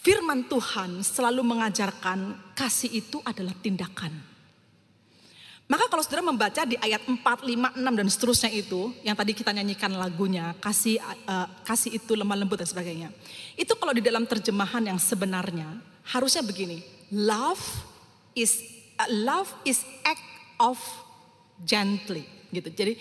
firman 0.02 0.50
Tuhan 0.50 1.06
selalu 1.06 1.42
mengajarkan 1.46 2.54
kasih 2.58 2.90
itu 2.94 3.22
adalah 3.22 3.54
tindakan. 3.62 4.36
Maka 5.66 5.90
kalau 5.90 6.06
saudara 6.06 6.22
membaca 6.22 6.62
di 6.62 6.78
ayat 6.78 7.02
4, 7.10 7.18
5, 7.18 7.82
6 7.82 7.82
dan 7.82 8.08
seterusnya 8.10 8.52
itu, 8.54 8.94
yang 9.02 9.18
tadi 9.18 9.34
kita 9.34 9.50
nyanyikan 9.50 9.90
lagunya, 9.98 10.54
kasih 10.62 11.02
uh, 11.26 11.50
kasih 11.66 11.98
itu 11.98 12.14
lemah 12.14 12.38
lembut 12.38 12.62
dan 12.62 12.70
sebagainya. 12.70 13.10
Itu 13.58 13.74
kalau 13.74 13.90
di 13.90 14.06
dalam 14.06 14.30
terjemahan 14.30 14.86
yang 14.86 15.02
sebenarnya 15.02 15.82
harusnya 16.14 16.46
begini, 16.46 16.86
love 17.10 17.62
is 18.38 18.62
uh, 19.02 19.10
love 19.10 19.50
is 19.66 19.82
act 20.06 20.22
of 20.62 20.78
gently 21.66 22.30
gitu. 22.54 22.70
Jadi 22.70 22.94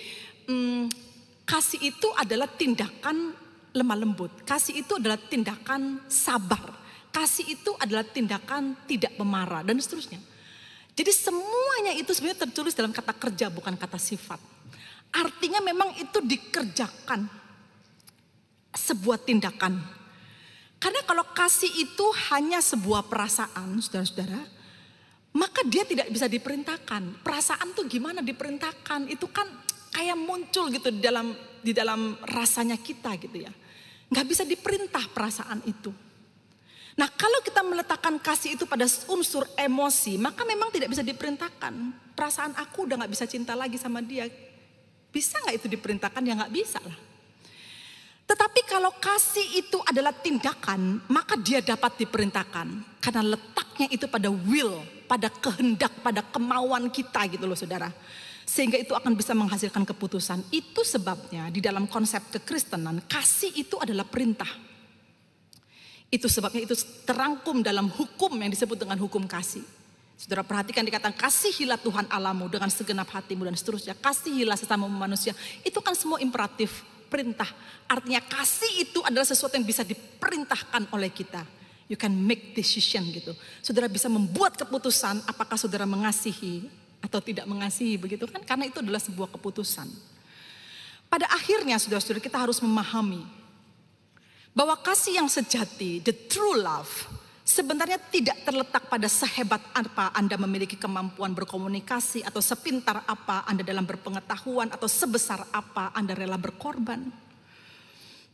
um, 0.48 0.88
kasih 1.44 1.80
itu 1.80 2.08
adalah 2.16 2.48
tindakan 2.48 3.36
lemah 3.74 3.98
lembut. 3.98 4.32
Kasih 4.44 4.84
itu 4.84 4.96
adalah 4.96 5.20
tindakan 5.20 6.00
sabar. 6.08 6.62
Kasih 7.14 7.46
itu 7.46 7.70
adalah 7.78 8.02
tindakan 8.02 8.74
tidak 8.90 9.14
pemarah 9.14 9.62
dan 9.62 9.78
seterusnya. 9.78 10.18
Jadi 10.94 11.10
semuanya 11.10 11.92
itu 11.94 12.10
sebenarnya 12.14 12.46
tertulis 12.46 12.74
dalam 12.74 12.94
kata 12.94 13.14
kerja 13.14 13.50
bukan 13.50 13.74
kata 13.74 13.98
sifat. 13.98 14.38
Artinya 15.14 15.62
memang 15.62 15.94
itu 15.98 16.18
dikerjakan 16.22 17.26
sebuah 18.74 19.22
tindakan. 19.22 19.78
Karena 20.82 21.00
kalau 21.06 21.22
kasih 21.34 21.70
itu 21.70 22.06
hanya 22.34 22.58
sebuah 22.58 23.06
perasaan, 23.06 23.78
saudara-saudara, 23.78 24.42
maka 25.34 25.62
dia 25.66 25.86
tidak 25.86 26.10
bisa 26.10 26.26
diperintahkan. 26.26 27.22
Perasaan 27.22 27.74
tuh 27.74 27.86
gimana 27.86 28.22
diperintahkan? 28.22 29.10
Itu 29.10 29.30
kan 29.30 29.46
kayak 29.94 30.18
muncul 30.18 30.66
gitu 30.74 30.90
di 30.90 30.98
dalam 30.98 31.30
di 31.62 31.70
dalam 31.70 32.18
rasanya 32.26 32.74
kita 32.74 33.14
gitu 33.22 33.46
ya. 33.46 33.52
Nggak 34.10 34.26
bisa 34.26 34.42
diperintah 34.42 35.06
perasaan 35.14 35.62
itu. 35.64 35.94
Nah 36.94 37.10
kalau 37.10 37.42
kita 37.42 37.62
meletakkan 37.62 38.18
kasih 38.22 38.54
itu 38.54 38.66
pada 38.66 38.86
unsur 39.10 39.46
emosi, 39.58 40.14
maka 40.18 40.46
memang 40.46 40.70
tidak 40.70 40.94
bisa 40.94 41.02
diperintahkan. 41.02 41.74
Perasaan 42.14 42.54
aku 42.54 42.86
udah 42.86 43.02
gak 43.02 43.10
bisa 43.10 43.26
cinta 43.26 43.58
lagi 43.58 43.74
sama 43.74 43.98
dia. 43.98 44.30
Bisa 45.10 45.42
gak 45.42 45.58
itu 45.58 45.66
diperintahkan? 45.66 46.22
Ya 46.22 46.38
gak 46.38 46.54
bisa 46.54 46.78
lah. 46.78 46.94
Tetapi 48.24 48.60
kalau 48.70 48.94
kasih 49.02 49.58
itu 49.58 49.82
adalah 49.84 50.14
tindakan, 50.14 51.02
maka 51.10 51.34
dia 51.34 51.58
dapat 51.58 52.06
diperintahkan. 52.06 52.66
Karena 53.02 53.22
letaknya 53.34 53.90
itu 53.90 54.06
pada 54.06 54.30
will, 54.30 54.80
pada 55.10 55.26
kehendak, 55.28 55.92
pada 56.00 56.22
kemauan 56.22 56.88
kita 56.88 57.26
gitu 57.28 57.44
loh 57.50 57.58
saudara. 57.58 57.90
Sehingga 58.44 58.76
itu 58.76 58.92
akan 58.92 59.16
bisa 59.16 59.32
menghasilkan 59.32 59.88
keputusan. 59.88 60.44
Itu 60.52 60.84
sebabnya 60.84 61.48
di 61.48 61.64
dalam 61.64 61.88
konsep 61.88 62.20
kekristenan, 62.28 63.00
kasih 63.08 63.50
itu 63.56 63.80
adalah 63.80 64.04
perintah. 64.04 64.48
Itu 66.12 66.30
sebabnya 66.30 66.62
itu 66.62 66.76
terangkum 67.08 67.64
dalam 67.64 67.90
hukum 67.90 68.36
yang 68.38 68.52
disebut 68.52 68.78
dengan 68.86 69.00
hukum 69.00 69.24
kasih. 69.26 69.64
Saudara 70.14 70.46
perhatikan 70.46 70.86
dikatakan 70.86 71.16
kasihilah 71.18 71.74
Tuhan 71.82 72.06
alamu 72.06 72.46
dengan 72.46 72.70
segenap 72.70 73.10
hatimu 73.10 73.50
dan 73.50 73.58
seterusnya. 73.58 73.98
Kasihilah 73.98 74.54
sesama 74.54 74.86
manusia. 74.86 75.34
Itu 75.66 75.82
kan 75.82 75.98
semua 75.98 76.22
imperatif, 76.22 76.86
perintah. 77.10 77.50
Artinya 77.90 78.22
kasih 78.22 78.86
itu 78.86 79.02
adalah 79.02 79.26
sesuatu 79.26 79.58
yang 79.58 79.66
bisa 79.66 79.82
diperintahkan 79.82 80.86
oleh 80.94 81.10
kita. 81.10 81.42
You 81.90 81.98
can 81.98 82.14
make 82.14 82.54
decision 82.54 83.04
gitu. 83.10 83.34
Saudara 83.60 83.90
bisa 83.90 84.06
membuat 84.06 84.56
keputusan 84.56 85.26
apakah 85.28 85.58
saudara 85.58 85.84
mengasihi 85.84 86.83
atau 87.04 87.20
tidak 87.20 87.44
mengasihi 87.44 88.00
begitu 88.00 88.24
kan. 88.24 88.40
Karena 88.40 88.64
itu 88.64 88.80
adalah 88.80 89.00
sebuah 89.00 89.28
keputusan. 89.36 89.84
Pada 91.12 91.28
akhirnya 91.28 91.76
saudara-saudara 91.76 92.24
kita 92.24 92.40
harus 92.40 92.58
memahami 92.64 93.22
bahwa 94.56 94.74
kasih 94.80 95.20
yang 95.20 95.28
sejati, 95.28 96.00
the 96.00 96.14
true 96.26 96.56
love, 96.56 96.90
sebenarnya 97.44 98.00
tidak 98.08 98.40
terletak 98.42 98.88
pada 98.88 99.06
sehebat 99.06 99.60
apa 99.76 100.10
Anda 100.16 100.40
memiliki 100.40 100.80
kemampuan 100.80 101.36
berkomunikasi 101.36 102.24
atau 102.24 102.40
sepintar 102.40 103.04
apa 103.04 103.44
Anda 103.44 103.60
dalam 103.60 103.84
berpengetahuan 103.84 104.72
atau 104.72 104.88
sebesar 104.88 105.44
apa 105.52 105.92
Anda 105.92 106.16
rela 106.16 106.40
berkorban. 106.40 107.04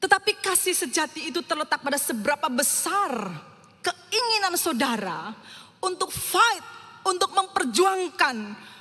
Tetapi 0.01 0.41
kasih 0.41 0.73
sejati 0.73 1.29
itu 1.29 1.45
terletak 1.45 1.85
pada 1.85 2.01
seberapa 2.01 2.49
besar 2.49 3.13
keinginan 3.85 4.57
saudara 4.57 5.37
untuk 5.85 6.09
fight, 6.09 6.65
untuk 7.07 7.31
memperjuangkan, 7.33 8.37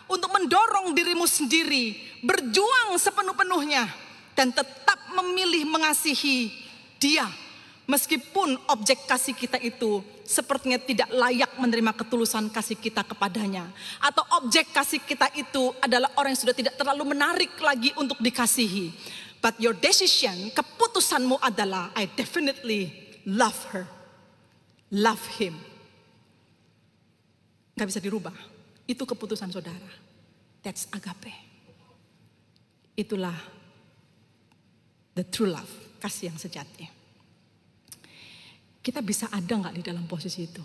untuk 0.10 0.30
mendorong 0.34 0.92
dirimu 0.96 1.26
sendiri, 1.30 1.96
berjuang 2.26 2.98
sepenuh-penuhnya 2.98 3.86
dan 4.34 4.52
tetap 4.52 5.00
memilih 5.16 5.68
mengasihi 5.68 6.52
dia 7.00 7.28
meskipun 7.90 8.54
objek 8.70 9.10
kasih 9.10 9.34
kita 9.34 9.58
itu 9.58 10.06
sepertinya 10.22 10.78
tidak 10.78 11.10
layak 11.10 11.50
menerima 11.58 11.90
ketulusan 11.98 12.54
kasih 12.54 12.78
kita 12.78 13.02
kepadanya. 13.02 13.66
Atau 13.98 14.22
objek 14.38 14.70
kasih 14.70 15.02
kita 15.02 15.26
itu 15.34 15.74
adalah 15.82 16.14
orang 16.14 16.38
yang 16.38 16.42
sudah 16.46 16.54
tidak 16.54 16.78
terlalu 16.78 17.18
menarik 17.18 17.50
lagi 17.58 17.90
untuk 17.98 18.22
dikasihi. 18.22 18.94
But 19.42 19.58
your 19.58 19.74
decision, 19.74 20.54
keputusanmu 20.54 21.42
adalah 21.42 21.90
I 21.98 22.06
definitely 22.14 22.94
love 23.26 23.58
her. 23.74 23.90
Love 24.94 25.26
him. 25.42 25.58
Gak 27.80 27.88
bisa 27.88 28.04
dirubah. 28.04 28.36
Itu 28.84 29.08
keputusan 29.08 29.56
saudara. 29.56 29.88
That's 30.60 30.92
agape. 30.92 31.32
Itulah 33.00 33.40
the 35.16 35.24
true 35.24 35.48
love. 35.48 35.72
Kasih 36.04 36.28
yang 36.28 36.40
sejati. 36.40 36.84
Kita 38.84 39.00
bisa 39.00 39.32
ada 39.32 39.48
nggak 39.48 39.76
di 39.80 39.84
dalam 39.84 40.08
posisi 40.08 40.48
itu? 40.48 40.64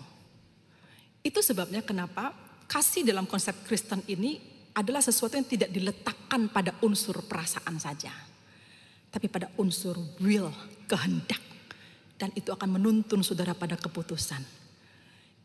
Itu 1.23 1.39
sebabnya 1.39 1.83
kenapa 1.83 2.35
kasih 2.67 3.07
dalam 3.07 3.27
konsep 3.27 3.63
Kristen 3.63 4.03
ini 4.11 4.39
adalah 4.75 4.99
sesuatu 4.99 5.39
yang 5.39 5.47
tidak 5.47 5.71
diletakkan 5.71 6.51
pada 6.51 6.75
unsur 6.83 7.23
perasaan 7.27 7.79
saja 7.79 8.11
tapi 9.15 9.31
pada 9.31 9.47
unsur 9.55 9.95
will, 10.19 10.51
kehendak. 10.91 11.39
Dan 12.19 12.35
itu 12.35 12.51
akan 12.51 12.75
menuntun 12.75 13.23
saudara 13.23 13.55
pada 13.55 13.79
keputusan. 13.79 14.43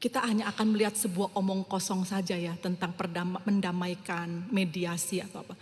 Kita 0.01 0.24
hanya 0.24 0.48
akan 0.48 0.72
melihat 0.72 0.96
sebuah 0.96 1.36
omong 1.36 1.68
kosong 1.68 2.09
saja 2.09 2.32
ya 2.32 2.57
tentang 2.57 2.96
mendamaikan, 3.44 4.48
mediasi 4.48 5.20
atau 5.20 5.44
apa. 5.44 5.53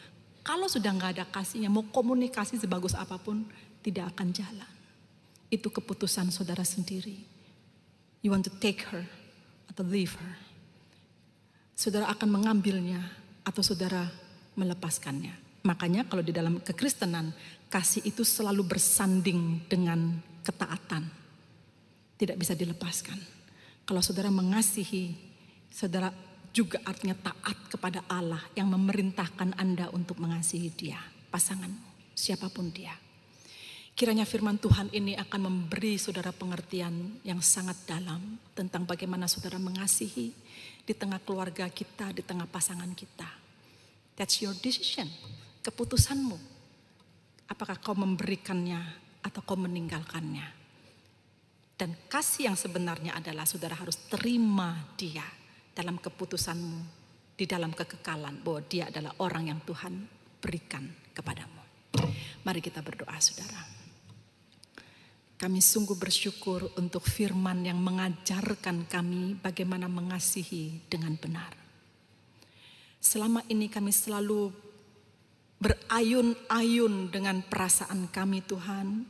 Kalau 0.46 0.70
sudah 0.70 0.94
nggak 0.94 1.12
ada 1.18 1.26
kasihnya, 1.26 1.66
mau 1.66 1.82
komunikasi 1.90 2.54
sebagus 2.54 2.94
apa 2.94 3.18
pun, 3.18 3.42
tidak 3.82 4.14
akan 4.14 4.30
jalan. 4.30 4.72
Itu 5.50 5.74
keputusan 5.74 6.30
saudara 6.30 6.62
sendiri. 6.62 7.18
You 8.22 8.30
want 8.30 8.46
to 8.46 8.54
take 8.62 8.86
her 8.94 9.02
atau 9.66 9.82
leave 9.82 10.14
her. 10.14 10.34
Saudara 11.74 12.06
akan 12.06 12.38
mengambilnya 12.38 13.02
atau 13.42 13.62
saudara 13.66 14.06
melepaskannya. 14.54 15.34
Makanya 15.66 16.06
kalau 16.06 16.22
di 16.22 16.30
dalam 16.30 16.62
kekristenan, 16.62 17.34
kasih 17.66 18.06
itu 18.06 18.22
selalu 18.22 18.64
bersanding 18.64 19.66
dengan 19.66 20.22
ketaatan. 20.46 21.02
Tidak 22.18 22.38
bisa 22.38 22.54
dilepaskan. 22.54 23.37
Kalau 23.88 24.04
saudara 24.04 24.28
mengasihi, 24.28 25.16
saudara 25.72 26.12
juga 26.52 26.76
artinya 26.84 27.16
taat 27.16 27.56
kepada 27.72 28.04
Allah 28.04 28.44
yang 28.52 28.68
memerintahkan 28.68 29.56
Anda 29.56 29.88
untuk 29.96 30.20
mengasihi 30.20 30.68
dia, 30.68 31.00
pasanganmu, 31.32 32.12
siapa 32.12 32.52
pun 32.52 32.68
dia. 32.68 32.92
Kiranya 33.96 34.28
firman 34.28 34.60
Tuhan 34.60 34.92
ini 34.92 35.16
akan 35.16 35.40
memberi 35.48 35.96
saudara 35.96 36.36
pengertian 36.36 37.24
yang 37.24 37.40
sangat 37.40 37.80
dalam 37.88 38.36
tentang 38.52 38.84
bagaimana 38.84 39.24
saudara 39.24 39.56
mengasihi 39.56 40.36
di 40.84 40.92
tengah 40.92 41.24
keluarga 41.24 41.64
kita, 41.72 42.12
di 42.12 42.20
tengah 42.20 42.44
pasangan 42.44 42.92
kita. 42.92 43.26
That's 44.20 44.44
your 44.44 44.52
decision 44.60 45.08
keputusanmu. 45.64 46.36
Apakah 47.48 47.80
kau 47.80 47.96
memberikannya 47.96 48.80
atau 49.24 49.40
kau 49.40 49.56
meninggalkannya? 49.56 50.57
Dan 51.78 51.94
kasih 52.10 52.50
yang 52.50 52.58
sebenarnya 52.58 53.14
adalah 53.14 53.46
saudara 53.46 53.78
harus 53.78 53.94
terima 54.10 54.74
dia 54.98 55.22
dalam 55.70 55.94
keputusanmu, 56.02 56.80
di 57.38 57.46
dalam 57.46 57.70
kekekalan 57.70 58.42
bahwa 58.42 58.60
dia 58.66 58.90
adalah 58.90 59.14
orang 59.22 59.54
yang 59.54 59.60
Tuhan 59.62 59.94
berikan 60.42 60.90
kepadamu. 61.14 61.62
Mari 62.42 62.58
kita 62.58 62.82
berdoa 62.82 63.14
saudara. 63.22 63.62
Kami 65.38 65.62
sungguh 65.62 65.94
bersyukur 65.94 66.66
untuk 66.82 67.06
firman 67.06 67.62
yang 67.62 67.78
mengajarkan 67.78 68.90
kami 68.90 69.38
bagaimana 69.38 69.86
mengasihi 69.86 70.82
dengan 70.90 71.14
benar. 71.14 71.54
Selama 72.98 73.46
ini 73.46 73.70
kami 73.70 73.94
selalu 73.94 74.50
berayun-ayun 75.62 77.14
dengan 77.14 77.38
perasaan 77.46 78.10
kami 78.10 78.42
Tuhan. 78.42 79.06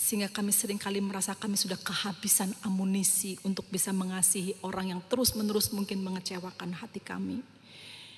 Sehingga 0.00 0.32
kami 0.32 0.48
sering 0.48 0.80
kali 0.80 0.96
merasa 1.04 1.36
kami 1.36 1.60
sudah 1.60 1.76
kehabisan 1.76 2.56
amunisi 2.64 3.36
untuk 3.44 3.68
bisa 3.68 3.92
mengasihi 3.92 4.56
orang 4.64 4.96
yang 4.96 5.00
terus-menerus 5.04 5.76
mungkin 5.76 6.00
mengecewakan 6.00 6.72
hati 6.72 7.04
kami. 7.04 7.44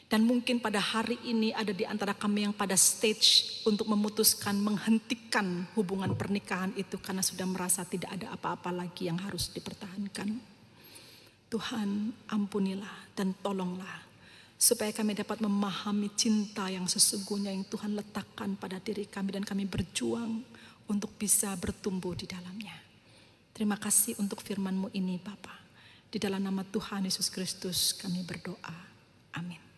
Dan 0.06 0.22
mungkin 0.22 0.62
pada 0.62 0.78
hari 0.78 1.18
ini 1.26 1.50
ada 1.50 1.74
di 1.74 1.82
antara 1.82 2.14
kami 2.14 2.46
yang 2.46 2.54
pada 2.54 2.78
stage 2.78 3.58
untuk 3.66 3.90
memutuskan 3.90 4.62
menghentikan 4.62 5.66
hubungan 5.74 6.14
pernikahan 6.14 6.70
itu 6.78 7.02
karena 7.02 7.24
sudah 7.24 7.50
merasa 7.50 7.82
tidak 7.82 8.14
ada 8.14 8.30
apa-apa 8.30 8.70
lagi 8.70 9.10
yang 9.10 9.18
harus 9.18 9.50
dipertahankan. 9.50 10.38
Tuhan 11.50 12.14
ampunilah 12.30 13.10
dan 13.18 13.34
tolonglah 13.42 14.06
supaya 14.54 14.94
kami 14.94 15.18
dapat 15.18 15.42
memahami 15.42 16.14
cinta 16.14 16.70
yang 16.70 16.86
sesungguhnya 16.86 17.50
yang 17.50 17.66
Tuhan 17.66 17.98
letakkan 17.98 18.54
pada 18.54 18.78
diri 18.78 19.10
kami 19.10 19.34
dan 19.34 19.42
kami 19.42 19.66
berjuang 19.66 20.51
untuk 20.88 21.14
bisa 21.18 21.54
bertumbuh 21.58 22.14
di 22.14 22.26
dalamnya. 22.26 22.74
Terima 23.52 23.76
kasih 23.76 24.16
untuk 24.16 24.40
firman-Mu 24.40 24.90
ini 24.96 25.20
Bapa. 25.20 25.54
Di 26.12 26.20
dalam 26.20 26.44
nama 26.44 26.64
Tuhan 26.64 27.08
Yesus 27.08 27.32
Kristus 27.32 27.96
kami 27.96 28.20
berdoa. 28.24 28.76
Amin. 29.32 29.71